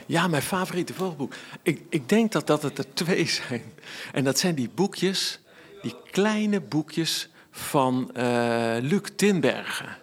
Ja, 0.06 0.28
mijn 0.28 0.42
favoriete 0.42 0.94
vogelboek. 0.94 1.34
Ik, 1.62 1.82
ik 1.88 2.08
denk 2.08 2.32
dat, 2.32 2.46
dat 2.46 2.62
het 2.62 2.78
er 2.78 2.94
twee 2.94 3.26
zijn. 3.48 3.62
En 4.12 4.24
dat 4.24 4.38
zijn 4.38 4.54
die 4.54 4.70
boekjes, 4.74 5.40
die 5.82 5.94
kleine 6.10 6.60
boekjes 6.60 7.28
van 7.50 8.14
eh, 8.14 8.76
Luc 8.80 9.02
Tinbergen. 9.16 9.96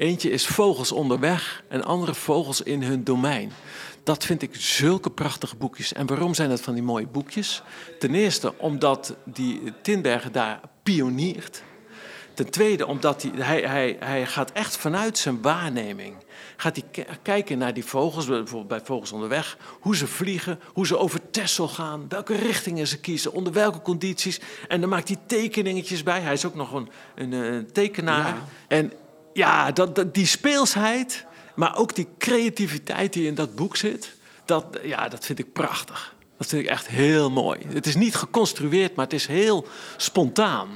Eentje 0.00 0.30
is 0.30 0.46
Vogels 0.46 0.92
onderweg 0.92 1.62
en 1.68 1.84
andere 1.84 2.14
Vogels 2.14 2.62
in 2.62 2.82
hun 2.82 3.04
domein. 3.04 3.52
Dat 4.02 4.24
vind 4.24 4.42
ik 4.42 4.54
zulke 4.54 5.10
prachtige 5.10 5.56
boekjes. 5.56 5.92
En 5.92 6.06
waarom 6.06 6.34
zijn 6.34 6.48
dat 6.48 6.60
van 6.60 6.74
die 6.74 6.82
mooie 6.82 7.06
boekjes? 7.06 7.62
Ten 7.98 8.14
eerste 8.14 8.58
omdat 8.58 9.14
die 9.24 9.72
Tinbergen 9.82 10.32
daar 10.32 10.60
pioniert. 10.82 11.62
Ten 12.34 12.50
tweede, 12.50 12.86
omdat 12.86 13.22
hij, 13.22 13.32
hij, 13.34 13.60
hij, 13.60 13.96
hij 14.00 14.26
gaat 14.26 14.52
echt 14.52 14.76
vanuit 14.76 15.18
zijn 15.18 15.42
waarneming. 15.42 16.14
Gaat 16.56 16.76
hij 16.94 17.06
kijken 17.22 17.58
naar 17.58 17.74
die 17.74 17.84
vogels, 17.84 18.26
bijvoorbeeld 18.26 18.68
bij 18.68 18.80
Vogels 18.84 19.12
onderweg. 19.12 19.56
Hoe 19.80 19.96
ze 19.96 20.06
vliegen, 20.06 20.60
hoe 20.72 20.86
ze 20.86 20.98
over 20.98 21.30
Texel 21.30 21.68
gaan. 21.68 22.08
Welke 22.08 22.36
richtingen 22.36 22.86
ze 22.86 23.00
kiezen, 23.00 23.32
onder 23.32 23.52
welke 23.52 23.82
condities. 23.82 24.40
En 24.68 24.80
dan 24.80 24.88
maakt 24.90 25.08
hij 25.08 25.18
tekeningetjes 25.26 26.02
bij. 26.02 26.20
Hij 26.20 26.32
is 26.32 26.46
ook 26.46 26.54
nog 26.54 26.72
een, 26.72 26.88
een, 27.32 27.72
tekenaar. 27.72 28.34
Ja. 28.34 28.44
En 28.68 28.92
ja, 29.32 29.72
dat, 29.72 29.94
dat, 29.94 30.14
die 30.14 30.26
speelsheid, 30.26 31.26
maar 31.54 31.76
ook 31.76 31.94
die 31.94 32.08
creativiteit 32.18 33.12
die 33.12 33.26
in 33.26 33.34
dat 33.34 33.54
boek 33.54 33.76
zit. 33.76 34.12
Dat, 34.44 34.64
ja, 34.82 35.08
dat 35.08 35.24
vind 35.24 35.38
ik 35.38 35.52
prachtig. 35.52 36.14
Dat 36.38 36.46
vind 36.46 36.62
ik 36.62 36.68
echt 36.68 36.88
heel 36.88 37.30
mooi. 37.30 37.60
Het 37.68 37.86
is 37.86 37.94
niet 37.94 38.14
geconstrueerd, 38.14 38.94
maar 38.94 39.04
het 39.04 39.14
is 39.14 39.26
heel 39.26 39.66
spontaan. 39.96 40.68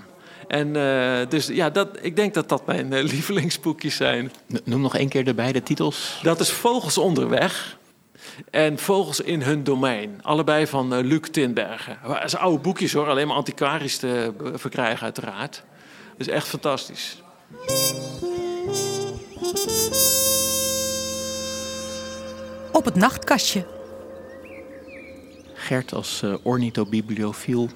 En 0.48 0.76
eh, 0.76 1.28
dus 1.28 1.46
ja, 1.46 1.70
dat, 1.70 1.88
ik 2.00 2.16
denk 2.16 2.34
dat 2.34 2.48
dat 2.48 2.66
mijn 2.66 2.92
eh, 2.92 3.02
lievelingsboekjes 3.02 3.96
zijn. 3.96 4.32
Noem 4.64 4.80
nog 4.80 4.96
één 4.96 5.08
keer 5.08 5.24
de 5.24 5.34
beide 5.34 5.62
titels. 5.62 6.20
Dat 6.22 6.40
is 6.40 6.50
Vogels 6.50 6.98
onderweg 6.98 7.78
en 8.50 8.78
Vogels 8.78 9.20
in 9.20 9.42
hun 9.42 9.64
domein. 9.64 10.18
Allebei 10.22 10.66
van 10.66 10.94
eh, 10.94 11.04
Luc 11.04 11.28
Tinbergen. 11.30 11.98
Dat 12.06 12.30
zijn 12.30 12.42
oude 12.42 12.58
boekjes 12.58 12.92
hoor, 12.92 13.08
alleen 13.08 13.26
maar 13.26 13.36
antiquarisch 13.36 13.96
te 13.96 14.32
verkrijgen 14.54 15.02
uiteraard. 15.02 15.62
Dat 16.16 16.26
is 16.26 16.28
echt 16.28 16.48
fantastisch. 16.48 17.22
Op 22.74 22.84
het 22.84 22.94
nachtkastje. 22.94 23.66
Gert, 25.54 25.92
als 25.92 26.22
eh, 26.22 26.34
ornithobibliofiel, 26.42 27.68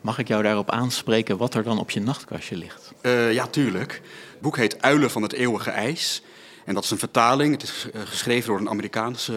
mag 0.00 0.18
ik 0.18 0.28
jou 0.28 0.42
daarop 0.42 0.70
aanspreken 0.70 1.36
wat 1.36 1.54
er 1.54 1.62
dan 1.62 1.78
op 1.78 1.90
je 1.90 2.00
nachtkastje 2.00 2.56
ligt? 2.56 2.92
Eh, 3.00 3.32
ja, 3.32 3.46
tuurlijk. 3.46 3.92
Het 4.32 4.40
boek 4.40 4.56
heet 4.56 4.82
Uilen 4.82 5.10
van 5.10 5.22
het 5.22 5.32
eeuwige 5.32 5.70
ijs. 5.70 6.22
En 6.64 6.74
dat 6.74 6.84
is 6.84 6.90
een 6.90 6.98
vertaling. 6.98 7.52
Het 7.52 7.62
is 7.62 7.86
geschreven 8.04 8.48
door 8.48 8.58
een 8.58 8.68
Amerikaanse 8.68 9.32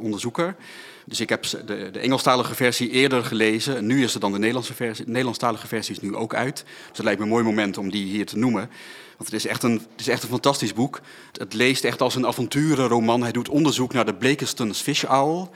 onderzoeker. 0.00 0.56
Dus 1.04 1.20
ik 1.20 1.28
heb 1.28 1.42
de, 1.42 1.90
de, 1.92 1.98
Engelstalige 1.98 2.54
versie 2.54 2.90
eerder 2.90 3.24
gelezen. 3.24 3.86
Nu 3.86 4.02
is 4.02 4.14
er 4.14 4.20
dan 4.20 4.32
de 4.32 4.38
Nederlandse 4.38 4.74
versie. 4.74 5.04
De 5.04 5.10
Nederlandstalige 5.10 5.66
versie 5.66 5.94
is 5.94 6.00
nu 6.00 6.14
ook 6.14 6.34
uit. 6.34 6.56
Dus 6.64 6.96
het 6.96 7.04
lijkt 7.04 7.18
me 7.18 7.24
een 7.24 7.32
mooi 7.32 7.44
moment 7.44 7.78
om 7.78 7.90
die 7.90 8.04
hier 8.04 8.26
te 8.26 8.38
noemen. 8.38 8.70
Want 9.16 9.30
het 9.30 9.32
is 9.32 9.46
echt 9.46 9.62
een, 9.62 9.72
het 9.72 10.00
is 10.00 10.08
echt 10.08 10.22
een 10.22 10.28
fantastisch 10.28 10.72
boek. 10.72 11.00
Het 11.32 11.52
leest 11.52 11.84
echt 11.84 12.00
als 12.00 12.14
een 12.14 12.26
avonturenroman. 12.26 13.22
Hij 13.22 13.32
doet 13.32 13.48
onderzoek 13.48 13.92
naar 13.92 14.06
de 14.06 14.14
Blakiston's 14.14 14.80
Fish 14.80 15.04
Owl 15.04 15.48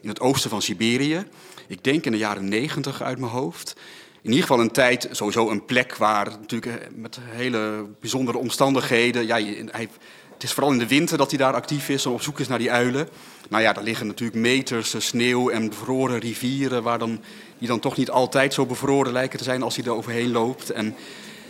in 0.00 0.08
het 0.08 0.20
oosten 0.20 0.50
van 0.50 0.62
Siberië. 0.62 1.24
Ik 1.66 1.84
denk 1.84 2.04
in 2.04 2.12
de 2.12 2.18
jaren 2.18 2.48
negentig 2.48 3.02
uit 3.02 3.18
mijn 3.18 3.32
hoofd. 3.32 3.76
In 4.22 4.32
ieder 4.32 4.46
geval 4.46 4.60
een 4.60 4.72
tijd, 4.72 5.08
sowieso 5.10 5.50
een 5.50 5.64
plek 5.64 5.96
waar 5.96 6.26
natuurlijk 6.26 6.82
eh, 6.82 6.88
met 6.94 7.18
hele 7.22 7.86
bijzondere 8.00 8.38
omstandigheden. 8.38 9.26
Ja, 9.26 9.40
hij, 9.70 9.88
het 10.36 10.44
is 10.44 10.52
vooral 10.52 10.72
in 10.72 10.78
de 10.78 10.86
winter 10.86 11.18
dat 11.18 11.30
hij 11.30 11.38
daar 11.38 11.54
actief 11.54 11.88
is 11.88 12.04
en 12.04 12.10
op 12.10 12.22
zoek 12.22 12.40
is 12.40 12.48
naar 12.48 12.58
die 12.58 12.70
uilen. 12.70 13.08
Nou 13.48 13.62
ja, 13.62 13.72
daar 13.72 13.84
liggen 13.84 14.06
natuurlijk 14.06 14.38
meters 14.38 14.94
eh, 14.94 15.00
sneeuw 15.00 15.50
en 15.50 15.68
bevroren 15.68 16.18
rivieren, 16.18 16.82
waar 16.82 16.98
dan, 16.98 17.20
die 17.58 17.68
dan 17.68 17.80
toch 17.80 17.96
niet 17.96 18.10
altijd 18.10 18.54
zo 18.54 18.66
bevroren 18.66 19.12
lijken 19.12 19.38
te 19.38 19.44
zijn 19.44 19.62
als 19.62 19.76
hij 19.76 19.84
er 19.84 19.94
overheen 19.94 20.30
loopt. 20.30 20.70
En 20.70 20.94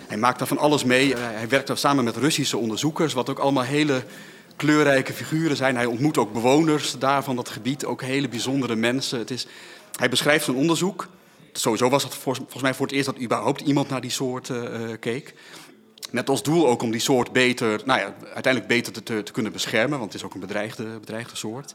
hij 0.07 0.17
maakt 0.17 0.39
daar 0.39 0.49
van 0.49 0.59
alles 0.59 0.85
mee. 0.85 1.15
Eh, 1.15 1.21
hij 1.21 1.49
werkt 1.49 1.67
daar 1.67 1.79
samen 1.79 2.05
met 2.05 2.17
Russische 2.17 2.57
onderzoekers, 2.57 3.13
wat 3.13 3.31
ook 3.31 3.39
allemaal 3.39 3.65
hele 3.65 4.05
kleurrijke 4.57 5.13
figuren 5.13 5.57
zijn. 5.57 5.77
Hij 5.77 5.87
ontmoet 5.87 6.19
ook 6.19 6.33
bewoners 6.33 6.99
daar 6.99 7.25
van 7.25 7.37
dat 7.37 7.49
gebied, 7.49 7.85
ook 7.85 8.03
hele 8.03 8.29
bijzondere 8.29 8.77
mensen. 8.77 9.19
Het 9.19 9.31
is, 9.31 9.47
hij 9.97 10.09
beschrijft 10.09 10.45
zijn 10.45 10.57
onderzoek. 10.57 11.09
Sowieso 11.53 11.89
was 11.89 12.03
het 12.03 12.15
volgens 12.15 12.63
mij 12.63 12.75
voor 12.75 12.87
het 12.87 12.95
eerst 12.95 13.07
dat 13.07 13.21
überhaupt 13.21 13.61
iemand 13.61 13.89
naar 13.89 14.01
die 14.01 14.11
soort 14.11 14.49
uh, 14.49 14.69
keek. 15.01 15.35
Met 16.11 16.29
als 16.29 16.43
doel 16.43 16.69
ook 16.69 16.83
om 16.83 16.91
die 16.91 17.01
soort 17.01 17.33
beter, 17.33 17.81
nou 17.85 18.01
ja, 18.01 18.15
uiteindelijk 18.35 18.67
beter 18.67 19.03
te, 19.03 19.23
te 19.23 19.33
kunnen 19.33 19.53
beschermen, 19.53 19.99
want 19.99 20.13
het 20.13 20.21
is 20.21 20.27
ook 20.27 20.35
een 20.35 20.41
bedreigde, 20.41 20.85
bedreigde 20.85 21.37
soort. 21.37 21.75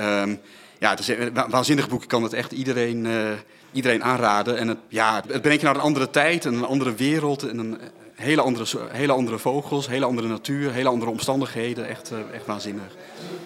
Um, 0.00 0.40
ja, 0.78 0.90
het 0.90 0.98
is 0.98 1.08
een 1.08 1.32
waanzinnig 1.48 1.88
boek. 1.88 2.02
Ik 2.02 2.08
kan 2.08 2.22
het 2.22 2.32
echt 2.32 2.52
iedereen, 2.52 3.04
uh, 3.04 3.30
iedereen 3.72 4.04
aanraden. 4.04 4.58
En 4.58 4.68
het, 4.68 4.78
ja, 4.88 5.22
het 5.28 5.42
brengt 5.42 5.60
je 5.60 5.66
naar 5.66 5.74
een 5.74 5.80
andere 5.80 6.10
tijd, 6.10 6.44
een 6.44 6.64
andere 6.64 6.94
wereld, 6.94 7.48
en 7.48 7.58
een 7.58 7.78
hele 8.14 8.42
andere, 8.42 8.64
hele 8.90 9.12
andere 9.12 9.38
vogels, 9.38 9.88
hele 9.88 10.04
andere 10.04 10.28
natuur, 10.28 10.72
hele 10.72 10.88
andere 10.88 11.10
omstandigheden. 11.10 11.88
Echt, 11.88 12.12
uh, 12.12 12.18
echt 12.34 12.46
waanzinnig. 12.46 12.96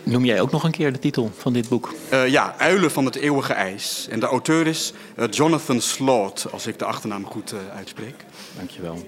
Noem 0.02 0.24
jij 0.24 0.40
ook 0.40 0.50
nog 0.50 0.64
een 0.64 0.70
keer 0.70 0.92
de 0.92 0.98
titel 0.98 1.30
van 1.37 1.52
dit 1.52 1.68
boek? 1.68 1.94
Uh, 2.12 2.28
ja, 2.28 2.54
Uilen 2.58 2.90
van 2.90 3.04
het 3.04 3.14
eeuwige 3.14 3.52
ijs. 3.52 4.06
En 4.11 4.20
de 4.20 4.26
auteur 4.26 4.66
is 4.66 4.92
Jonathan 5.30 5.80
Slot, 5.80 6.46
als 6.50 6.66
ik 6.66 6.78
de 6.78 6.85
achternaam 6.85 7.26
goed 7.26 7.54
uitspreek. 7.74 8.24
Dankjewel. 8.56 9.06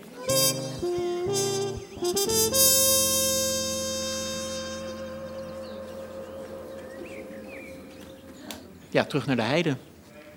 Ja, 8.91 9.05
terug 9.05 9.27
naar 9.27 9.37
de 9.37 9.43
heide. 9.43 9.77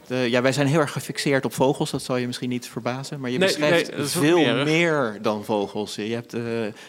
De, 0.07 0.15
ja, 0.15 0.41
wij 0.41 0.51
zijn 0.51 0.67
heel 0.67 0.79
erg 0.79 0.91
gefixeerd 0.91 1.45
op 1.45 1.53
vogels, 1.53 1.91
dat 1.91 2.01
zal 2.01 2.17
je 2.17 2.27
misschien 2.27 2.49
niet 2.49 2.67
verbazen. 2.67 3.19
Maar 3.19 3.29
je 3.29 3.39
beschrijft 3.39 3.91
veel 3.95 4.63
meer, 4.63 5.17
dan 5.21 5.45
vogels. 5.45 5.95
Je 5.95 6.13
hebt 6.13 6.35
uh, 6.35 6.43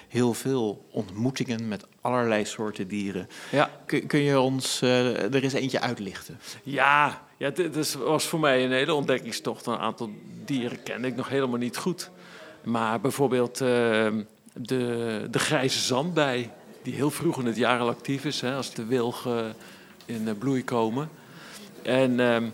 heel 0.09 0.35
veel 0.35 0.87
ontmoetingen 0.91 1.69
met 1.69 1.87
allerlei 2.01 2.45
soorten 2.45 2.89
dieren. 2.89 3.29
Ja. 3.51 3.71
Kun, 3.87 4.07
kun 4.07 4.21
je 4.21 4.41
ons 4.41 4.83
uh, 4.83 5.35
er 5.35 5.43
eens 5.43 5.53
eentje 5.53 5.81
uitlichten? 5.81 6.41
Ja, 6.63 7.23
ja 7.37 7.51
dit 7.51 7.95
was 7.95 8.27
voor 8.27 8.41
mij 8.41 8.65
een 8.65 8.73
hele 8.73 8.95
ontdekkingstocht. 8.95 9.67
Een 9.67 9.79
aantal 9.79 10.11
dieren 10.45 10.83
kende 10.83 11.09
ik 11.09 11.17
nog 11.17 11.29
helemaal 11.29 11.59
niet 11.59 11.77
goed. 11.77 12.11
Maar 12.65 13.01
bijvoorbeeld 13.01 13.61
uh, 13.61 14.07
de, 14.61 15.27
de 15.31 15.39
grijze 15.39 15.79
zandbij, 15.79 16.51
die 16.83 16.95
heel 16.95 17.11
vroeg 17.11 17.39
in 17.39 17.47
het 17.47 17.57
jaar 17.57 17.81
al 17.81 17.89
actief 17.89 18.25
is, 18.25 18.41
hè, 18.41 18.55
als 18.55 18.75
de 18.75 18.85
wilgen 18.85 19.55
in 20.07 20.39
bloei 20.39 20.65
komen. 20.65 21.11
En 21.83 22.21
ehm, 22.21 22.45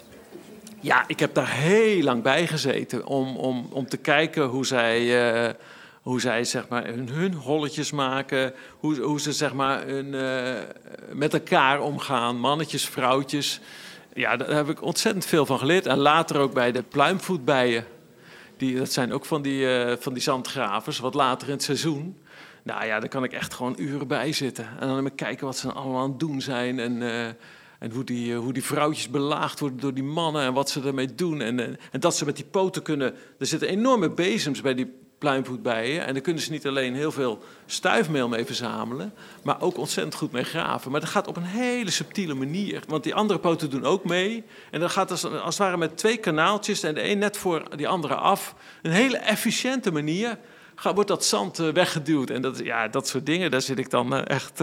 ja, 0.80 1.04
ik 1.06 1.20
heb 1.20 1.34
daar 1.34 1.50
heel 1.50 2.02
lang 2.02 2.22
bij 2.22 2.46
gezeten 2.46 3.06
om, 3.06 3.36
om, 3.36 3.66
om 3.70 3.88
te 3.88 3.96
kijken 3.96 4.44
hoe 4.44 4.66
zij, 4.66 5.00
uh, 5.46 5.50
hoe 6.02 6.20
zij 6.20 6.44
zeg 6.44 6.68
maar, 6.68 6.86
hun, 6.86 7.08
hun 7.08 7.34
holletjes 7.34 7.90
maken, 7.90 8.54
hoe, 8.78 9.00
hoe 9.00 9.20
ze 9.20 9.32
zeg 9.32 9.52
maar, 9.52 9.86
hun, 9.86 10.06
uh, 10.06 10.54
met 11.12 11.32
elkaar 11.32 11.80
omgaan, 11.80 12.36
mannetjes, 12.38 12.88
vrouwtjes. 12.88 13.60
Ja, 14.14 14.36
daar 14.36 14.50
heb 14.50 14.68
ik 14.68 14.82
ontzettend 14.82 15.26
veel 15.26 15.46
van 15.46 15.58
geleerd. 15.58 15.86
En 15.86 15.98
later 15.98 16.38
ook 16.38 16.54
bij 16.54 16.72
de 16.72 16.82
pluimvoetbijen. 16.82 17.84
Die, 18.56 18.76
dat 18.76 18.92
zijn 18.92 19.12
ook 19.12 19.24
van 19.24 19.42
die, 19.42 19.86
uh, 19.86 19.92
van 19.98 20.12
die 20.12 20.22
zandgravers, 20.22 20.98
wat 20.98 21.14
later 21.14 21.48
in 21.48 21.54
het 21.54 21.62
seizoen. 21.62 22.18
Nou 22.62 22.84
ja, 22.84 23.00
daar 23.00 23.08
kan 23.08 23.24
ik 23.24 23.32
echt 23.32 23.54
gewoon 23.54 23.74
uren 23.78 24.06
bij 24.06 24.32
zitten. 24.32 24.68
En 24.80 24.86
dan 24.88 24.98
even 24.98 25.14
kijken 25.14 25.46
wat 25.46 25.56
ze 25.56 25.72
allemaal 25.72 26.02
aan 26.02 26.10
het 26.10 26.20
doen 26.20 26.40
zijn. 26.40 26.78
En 26.78 27.02
en 27.84 27.90
hoe 27.90 28.04
die, 28.04 28.32
eh, 28.32 28.38
hoe 28.38 28.52
die 28.52 28.64
vrouwtjes 28.64 29.08
belaagd 29.08 29.60
worden 29.60 29.80
door 29.80 29.94
die 29.94 30.04
mannen 30.04 30.42
en 30.42 30.52
wat 30.52 30.70
ze 30.70 30.82
ermee 30.82 31.14
doen. 31.14 31.40
En, 31.40 31.60
en, 31.60 31.76
en 31.92 32.00
dat 32.00 32.16
ze 32.16 32.24
met 32.24 32.36
die 32.36 32.44
poten 32.44 32.82
kunnen. 32.82 33.14
Er 33.38 33.46
zitten 33.46 33.68
enorme 33.68 34.10
bezems 34.10 34.60
bij 34.60 34.74
die 34.74 34.92
pluimvoetbijen. 35.18 36.06
En 36.06 36.12
daar 36.12 36.22
kunnen 36.22 36.42
ze 36.42 36.50
niet 36.50 36.66
alleen 36.66 36.94
heel 36.94 37.12
veel 37.12 37.44
stuifmeel 37.66 38.28
mee 38.28 38.44
verzamelen, 38.44 39.14
maar 39.42 39.60
ook 39.60 39.78
ontzettend 39.78 40.14
goed 40.14 40.32
mee 40.32 40.44
graven. 40.44 40.90
Maar 40.90 41.00
dat 41.00 41.08
gaat 41.08 41.26
op 41.26 41.36
een 41.36 41.42
hele 41.42 41.90
subtiele 41.90 42.34
manier. 42.34 42.82
Want 42.88 43.04
die 43.04 43.14
andere 43.14 43.38
poten 43.38 43.70
doen 43.70 43.84
ook 43.84 44.04
mee. 44.04 44.44
En 44.70 44.80
dan 44.80 44.90
gaat 44.90 45.10
als, 45.10 45.24
als 45.24 45.58
het 45.58 45.66
ware 45.66 45.76
met 45.76 45.96
twee 45.96 46.16
kanaaltjes 46.16 46.82
en 46.82 46.94
de 46.94 47.08
een 47.08 47.18
net 47.18 47.36
voor 47.36 47.76
die 47.76 47.88
andere 47.88 48.14
af. 48.14 48.54
Een 48.82 48.90
hele 48.90 49.16
efficiënte 49.16 49.92
manier 49.92 50.38
wordt 50.82 51.08
dat 51.08 51.24
zand 51.24 51.58
eh, 51.58 51.68
weggeduwd. 51.68 52.30
En 52.30 52.42
dat, 52.42 52.58
ja, 52.58 52.88
dat 52.88 53.08
soort 53.08 53.26
dingen, 53.26 53.50
daar 53.50 53.62
zit 53.62 53.78
ik 53.78 53.90
dan 53.90 54.14
eh, 54.14 54.36
echt 54.36 54.60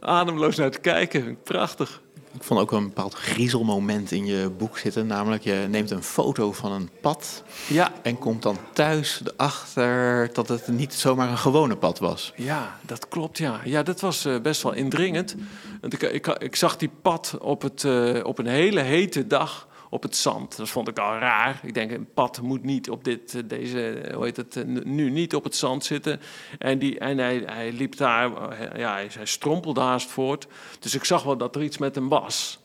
ademloos 0.00 0.56
naar 0.56 0.70
te 0.70 0.80
kijken. 0.80 1.38
Prachtig. 1.42 2.02
Ik 2.34 2.42
vond 2.42 2.60
ook 2.60 2.72
een 2.72 2.84
bepaald 2.84 3.14
griezelmoment 3.14 4.12
in 4.12 4.26
je 4.26 4.50
boek 4.58 4.78
zitten. 4.78 5.06
Namelijk, 5.06 5.42
je 5.42 5.66
neemt 5.68 5.90
een 5.90 6.02
foto 6.02 6.52
van 6.52 6.72
een 6.72 6.90
pad. 7.00 7.42
Ja. 7.68 7.92
En 8.02 8.18
komt 8.18 8.42
dan 8.42 8.58
thuis 8.72 9.22
erachter 9.36 10.30
dat 10.32 10.48
het 10.48 10.68
niet 10.68 10.94
zomaar 10.94 11.28
een 11.28 11.38
gewone 11.38 11.76
pad 11.76 11.98
was. 11.98 12.32
Ja, 12.36 12.78
dat 12.82 13.08
klopt, 13.08 13.38
ja. 13.38 13.60
Ja, 13.64 13.82
dat 13.82 14.00
was 14.00 14.26
uh, 14.26 14.40
best 14.40 14.62
wel 14.62 14.72
indringend. 14.72 15.34
Want 15.80 15.92
ik, 15.92 16.02
ik, 16.02 16.26
ik, 16.26 16.56
zag 16.56 16.76
die 16.76 16.90
pad 17.02 17.36
op, 17.40 17.62
het, 17.62 17.82
uh, 17.82 18.24
op 18.24 18.38
een 18.38 18.46
hele 18.46 18.80
hete 18.80 19.26
dag 19.26 19.68
op 19.94 20.02
het 20.02 20.16
zand. 20.16 20.56
Dat 20.56 20.68
vond 20.68 20.88
ik 20.88 20.98
al 20.98 21.18
raar. 21.18 21.60
Ik 21.62 21.74
denk, 21.74 21.90
een 21.90 22.12
pad 22.14 22.40
moet 22.40 22.62
niet 22.62 22.90
op 22.90 23.04
dit, 23.04 23.34
eh, 23.34 23.42
deze, 23.46 24.10
hoe 24.14 24.24
heet 24.24 24.36
het, 24.36 24.66
nu 24.84 25.10
niet 25.10 25.34
op 25.34 25.44
het 25.44 25.56
zand 25.56 25.84
zitten. 25.84 26.20
En, 26.58 26.78
die, 26.78 26.98
en 26.98 27.18
hij, 27.18 27.42
hij 27.46 27.72
liep 27.72 27.96
daar, 27.96 28.50
eh, 28.50 28.78
ja, 28.78 28.94
hij, 28.94 29.08
strompelde 29.22 29.80
haast 29.80 30.10
voort. 30.10 30.46
Dus 30.78 30.94
ik 30.94 31.04
zag 31.04 31.22
wel 31.22 31.36
dat 31.36 31.56
er 31.56 31.62
iets 31.62 31.78
met 31.78 31.94
hem 31.94 32.08
was. 32.08 32.62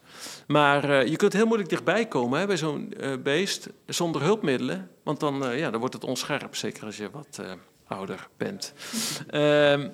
Maar 0.48 1.08
je 1.08 1.16
kunt 1.16 1.34
heel 1.34 1.46
moeilijk 1.46 1.70
dichtbij 1.70 2.08
komen 2.08 2.40
hè, 2.40 2.46
bij 2.46 2.58
zo'n 2.58 2.94
beest 3.24 3.70
zonder 3.86 4.22
hulpmiddelen. 4.22 4.90
Want 5.04 5.20
dan, 5.20 5.58
ja, 5.58 5.70
dan 5.70 5.80
wordt 5.80 5.96
het 5.96 6.04
onscherp, 6.04 6.56
zeker 6.56 6.86
als 6.86 6.98
je 6.98 7.10
wat 7.12 7.42
ouder 7.88 8.28
bent. 8.38 8.74
Ehm, 9.28 9.90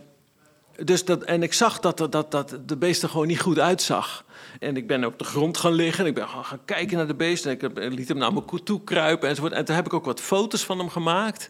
dus 0.84 1.06
dat, 1.06 1.24
en 1.24 1.44
ik 1.44 1.54
zag 1.54 1.80
dat, 1.80 2.12
dat, 2.12 2.32
dat 2.32 2.58
de 2.66 2.78
beest 2.78 3.04
er 3.04 3.10
gewoon 3.10 3.28
niet 3.28 3.42
goed 3.42 3.60
uitzag. 3.60 4.26
En 4.60 4.78
ik 4.78 4.88
ben 4.88 5.06
op 5.06 5.20
de 5.20 5.24
grond 5.24 5.58
gaan 5.58 5.74
liggen. 5.74 6.04
En 6.04 6.10
ik 6.10 6.16
ben 6.16 6.28
gaan 6.28 6.66
kijken 6.66 6.98
naar 6.98 7.08
de 7.08 7.16
beest. 7.16 7.46
En 7.46 7.52
ik 7.52 7.62
liet 7.76 8.08
hem 8.08 8.18
naar 8.18 8.34
me 8.34 8.64
toe 8.64 8.84
kruipen 8.84 9.30
enzovoort. 9.30 9.54
En 9.54 9.66
toen 9.66 9.76
heb 9.76 9.86
ik 9.86 9.94
ook 9.94 10.06
wat 10.06 10.22
foto's 10.22 10.64
van 10.64 10.80
hem 10.80 10.90
gemaakt. 10.90 11.50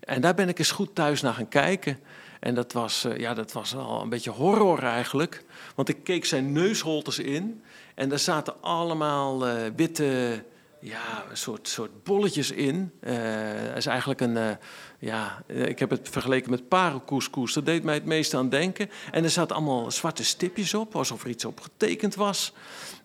En 0.00 0.20
daar 0.20 0.34
ben 0.34 0.48
ik 0.48 0.58
eens 0.58 0.70
goed 0.70 0.94
thuis 0.94 1.20
naar 1.20 1.34
gaan 1.34 1.48
kijken. 1.48 1.98
En 2.40 2.54
dat 2.54 2.72
was, 2.72 3.04
uh, 3.04 3.16
ja, 3.16 3.34
dat 3.34 3.52
was 3.52 3.74
al 3.74 4.02
een 4.02 4.08
beetje 4.08 4.30
horror 4.30 4.82
eigenlijk. 4.82 5.44
Want 5.74 5.88
ik 5.88 6.04
keek 6.04 6.24
zijn 6.24 6.52
neusholtes 6.52 7.18
in. 7.18 7.62
En 7.94 8.08
daar 8.08 8.18
zaten 8.18 8.62
allemaal 8.62 9.48
uh, 9.48 9.54
witte 9.76 10.42
ja, 10.80 11.24
soort, 11.32 11.68
soort 11.68 12.04
bolletjes 12.04 12.50
in. 12.50 12.92
Uh, 13.00 13.76
is 13.76 13.86
eigenlijk 13.86 14.20
een, 14.20 14.58
ja, 15.02 15.42
ik 15.46 15.78
heb 15.78 15.90
het 15.90 16.08
vergeleken 16.10 16.50
met 16.50 16.68
parelcouscous. 16.68 17.52
Dat 17.52 17.66
deed 17.66 17.82
mij 17.82 17.94
het 17.94 18.04
meest 18.04 18.34
aan 18.34 18.48
denken. 18.48 18.90
En 19.10 19.24
er 19.24 19.30
zaten 19.30 19.56
allemaal 19.56 19.90
zwarte 19.90 20.24
stipjes 20.24 20.74
op, 20.74 20.96
alsof 20.96 21.24
er 21.24 21.30
iets 21.30 21.44
op 21.44 21.60
getekend 21.60 22.14
was. 22.14 22.52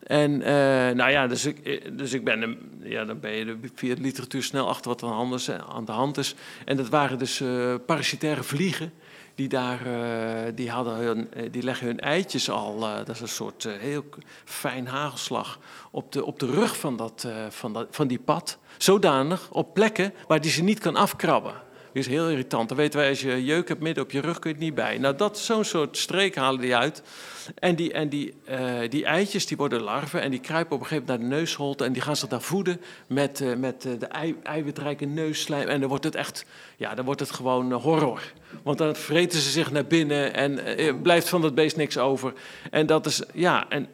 En 0.03 0.31
uh, 0.31 0.45
nou 0.95 1.11
ja, 1.11 1.27
dus 1.27 1.45
ik, 1.45 1.97
dus 1.97 2.13
ik 2.13 2.23
ben, 2.23 2.57
ja, 2.83 3.05
dan 3.05 3.19
ben 3.19 3.31
je 3.31 3.57
via 3.75 3.95
de 3.95 4.01
literatuur 4.01 4.43
snel 4.43 4.67
achter 4.67 4.89
wat 4.89 5.03
aan 5.03 5.85
de 5.85 5.91
hand 5.91 6.17
is. 6.17 6.35
En 6.65 6.77
dat 6.77 6.89
waren 6.89 7.19
dus 7.19 7.43
parasitaire 7.85 8.43
vliegen 8.43 8.93
die, 9.35 9.47
daar, 9.47 9.79
die, 10.55 10.69
hadden 10.69 10.95
hun, 10.95 11.33
eh, 11.33 11.51
die 11.51 11.63
leggen 11.63 11.87
hun 11.87 11.99
eitjes 11.99 12.49
al, 12.49 12.79
dat 12.79 13.09
is 13.09 13.21
een 13.21 13.27
soort 13.27 13.63
heel 13.63 14.05
fijn 14.45 14.87
hagelslag, 14.87 15.59
op 15.91 16.11
de, 16.11 16.25
op 16.25 16.39
de 16.39 16.45
rug 16.45 16.77
van, 16.77 16.97
dat, 16.97 17.27
van, 17.49 17.73
dat, 17.73 17.87
van 17.91 18.07
die 18.07 18.19
pad. 18.19 18.57
Zodanig 18.77 19.51
op 19.51 19.73
plekken 19.73 20.13
waar 20.27 20.41
die 20.41 20.51
ze 20.51 20.63
niet 20.63 20.79
kan 20.79 20.95
afkrabben. 20.95 21.64
Is 21.95 22.07
heel 22.07 22.29
irritant. 22.29 22.67
Dan 22.67 22.77
weten 22.77 22.99
wij, 22.99 23.09
als 23.09 23.21
je 23.21 23.43
jeuk 23.43 23.67
hebt 23.67 23.81
midden 23.81 24.03
op 24.03 24.11
je 24.11 24.19
rug, 24.19 24.39
kun 24.39 24.49
je 24.49 24.55
het 24.55 24.65
niet 24.65 24.75
bij. 24.75 24.97
Nou, 24.97 25.15
dat 25.15 25.39
zo'n 25.39 25.63
soort 25.63 25.97
streek 25.97 26.35
halen 26.35 26.61
die 26.61 26.75
uit. 26.75 27.01
En 27.59 27.75
die, 27.75 27.93
en 27.93 28.09
die, 28.09 28.33
uh, 28.49 28.79
die 28.89 29.05
eitjes, 29.05 29.45
die 29.45 29.57
worden 29.57 29.81
larven 29.81 30.21
en 30.21 30.31
die 30.31 30.39
kruipen 30.39 30.75
op 30.75 30.81
een 30.81 30.87
gegeven 30.87 31.07
moment 31.07 31.29
naar 31.29 31.29
de 31.29 31.35
neusholte. 31.35 31.83
En 31.83 31.93
die 31.93 32.01
gaan 32.01 32.15
zich 32.15 32.29
daar 32.29 32.41
voeden 32.41 32.81
met, 33.07 33.39
uh, 33.39 33.55
met 33.55 33.85
uh, 33.85 33.99
de 33.99 34.05
ei, 34.05 34.35
eiwitrijke 34.43 35.05
neusslijm. 35.05 35.67
En 35.67 35.79
dan 35.79 35.89
wordt 35.89 36.03
het 36.03 36.15
echt, 36.15 36.45
ja, 36.77 36.95
dan 36.95 37.05
wordt 37.05 37.19
het 37.19 37.31
gewoon 37.31 37.71
horror. 37.71 38.21
Want 38.63 38.77
dan 38.77 38.95
vreten 38.95 39.39
ze 39.39 39.49
zich 39.49 39.71
naar 39.71 39.85
binnen 39.85 40.33
en 40.33 41.01
blijft 41.01 41.29
van 41.29 41.41
dat 41.41 41.55
beest 41.55 41.75
niks 41.75 41.97
over. 41.97 42.33
En 42.71 42.85
dat 42.85 43.05
is, 43.05 43.21
ja, 43.33 43.69
en 43.69 43.87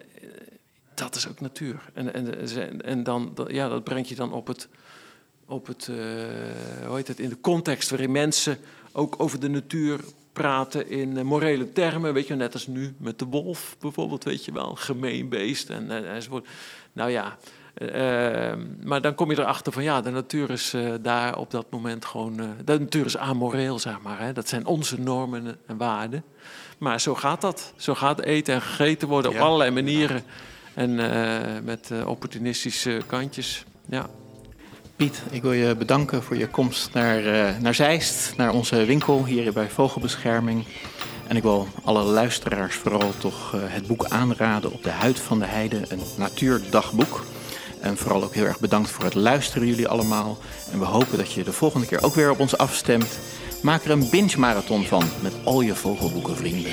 dat 0.93 1.15
is 1.15 1.27
ook 1.27 1.39
natuur. 1.39 1.81
En, 1.93 2.13
en, 2.13 2.81
en 2.81 3.03
dan, 3.03 3.37
ja, 3.47 3.69
dat 3.69 3.83
brengt 3.83 4.09
je 4.09 4.15
dan 4.15 4.33
op 4.33 4.47
het, 4.47 4.67
op 5.51 5.67
het 5.67 5.87
uh, 5.91 5.97
hoe 6.87 6.95
heet 6.95 7.07
het, 7.07 7.19
in 7.19 7.29
de 7.29 7.39
context 7.41 7.89
waarin 7.89 8.11
mensen 8.11 8.57
ook 8.91 9.15
over 9.17 9.39
de 9.39 9.49
natuur 9.49 9.99
praten 10.33 10.89
in 10.89 11.17
uh, 11.17 11.21
morele 11.23 11.71
termen. 11.71 12.13
Weet 12.13 12.27
je, 12.27 12.35
net 12.35 12.53
als 12.53 12.67
nu 12.67 12.95
met 12.97 13.19
de 13.19 13.25
wolf 13.25 13.75
bijvoorbeeld, 13.79 14.23
weet 14.23 14.45
je 14.45 14.51
wel, 14.51 14.75
gemeen 14.75 15.29
beest 15.29 15.69
en, 15.69 15.91
en, 15.91 16.13
enzovoort. 16.13 16.47
Nou 16.93 17.11
ja, 17.11 17.37
uh, 17.77 18.63
maar 18.83 19.01
dan 19.01 19.15
kom 19.15 19.31
je 19.31 19.39
erachter 19.39 19.73
van 19.73 19.83
ja, 19.83 20.01
de 20.01 20.09
natuur 20.09 20.49
is 20.49 20.75
daar 21.01 21.37
op 21.37 21.51
dat 21.51 21.65
moment 21.69 22.05
gewoon. 22.05 22.55
de 22.65 22.79
natuur 22.79 23.05
is 23.05 23.17
amoreel, 23.17 23.79
zeg 23.79 24.01
maar. 24.01 24.19
Hè. 24.19 24.33
Dat 24.33 24.47
zijn 24.47 24.65
onze 24.65 24.99
normen 24.99 25.57
en 25.65 25.77
waarden. 25.77 26.23
Maar 26.77 27.01
zo 27.01 27.15
gaat 27.15 27.41
dat. 27.41 27.73
Zo 27.75 27.95
gaat 27.95 28.21
eten 28.21 28.53
en 28.53 28.61
gegeten 28.61 29.07
worden 29.07 29.31
op 29.31 29.37
ja. 29.37 29.43
allerlei 29.43 29.71
manieren. 29.71 30.23
En 30.73 30.95
met 31.65 31.91
opportunistische 32.05 33.01
kantjes. 33.07 33.65
Ja. 33.85 34.09
Piet, 34.95 35.21
ik 35.31 35.41
wil 35.41 35.51
je 35.51 35.75
bedanken 35.75 36.23
voor 36.23 36.37
je 36.37 36.47
komst 36.47 36.93
naar, 36.93 37.23
uh, 37.25 37.57
naar 37.59 37.75
Zeist, 37.75 38.33
naar 38.37 38.53
onze 38.53 38.85
winkel 38.85 39.25
hier 39.25 39.53
bij 39.53 39.69
Vogelbescherming. 39.69 40.65
En 41.27 41.35
ik 41.35 41.43
wil 41.43 41.67
alle 41.83 42.03
luisteraars 42.03 42.75
vooral 42.75 43.11
toch 43.17 43.55
het 43.57 43.87
boek 43.87 44.05
aanraden 44.05 44.71
op 44.71 44.83
de 44.83 44.89
huid 44.89 45.19
van 45.19 45.39
de 45.39 45.45
heide, 45.45 45.81
een 45.87 46.01
natuurdagboek. 46.17 47.25
En 47.81 47.97
vooral 47.97 48.23
ook 48.23 48.33
heel 48.33 48.45
erg 48.45 48.59
bedankt 48.59 48.89
voor 48.89 49.03
het 49.03 49.15
luisteren 49.15 49.67
jullie 49.67 49.87
allemaal. 49.87 50.37
En 50.71 50.79
we 50.79 50.85
hopen 50.85 51.17
dat 51.17 51.31
je 51.31 51.43
de 51.43 51.53
volgende 51.53 51.87
keer 51.87 52.03
ook 52.03 52.15
weer 52.15 52.31
op 52.31 52.39
ons 52.39 52.57
afstemt. 52.57 53.19
Maak 53.61 53.83
er 53.83 53.91
een 53.91 54.09
binge 54.09 54.39
marathon 54.39 54.83
van 54.83 55.03
met 55.21 55.33
al 55.43 55.61
je 55.61 55.75
vogelboekenvrienden. 55.75 56.71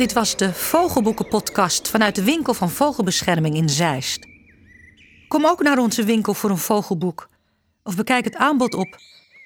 Dit 0.00 0.12
was 0.12 0.36
de 0.36 0.54
Vogelboekenpodcast 0.54 1.88
vanuit 1.88 2.14
de 2.14 2.24
winkel 2.24 2.54
van 2.54 2.70
Vogelbescherming 2.70 3.56
in 3.56 3.68
Zeist. 3.68 4.26
Kom 5.28 5.46
ook 5.46 5.62
naar 5.62 5.78
onze 5.78 6.04
winkel 6.04 6.34
voor 6.34 6.50
een 6.50 6.58
vogelboek 6.58 7.28
of 7.82 7.96
bekijk 7.96 8.24
het 8.24 8.36
aanbod 8.36 8.74
op 8.74 8.96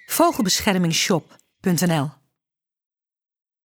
vogelbeschermingshop.nl. 0.07 2.11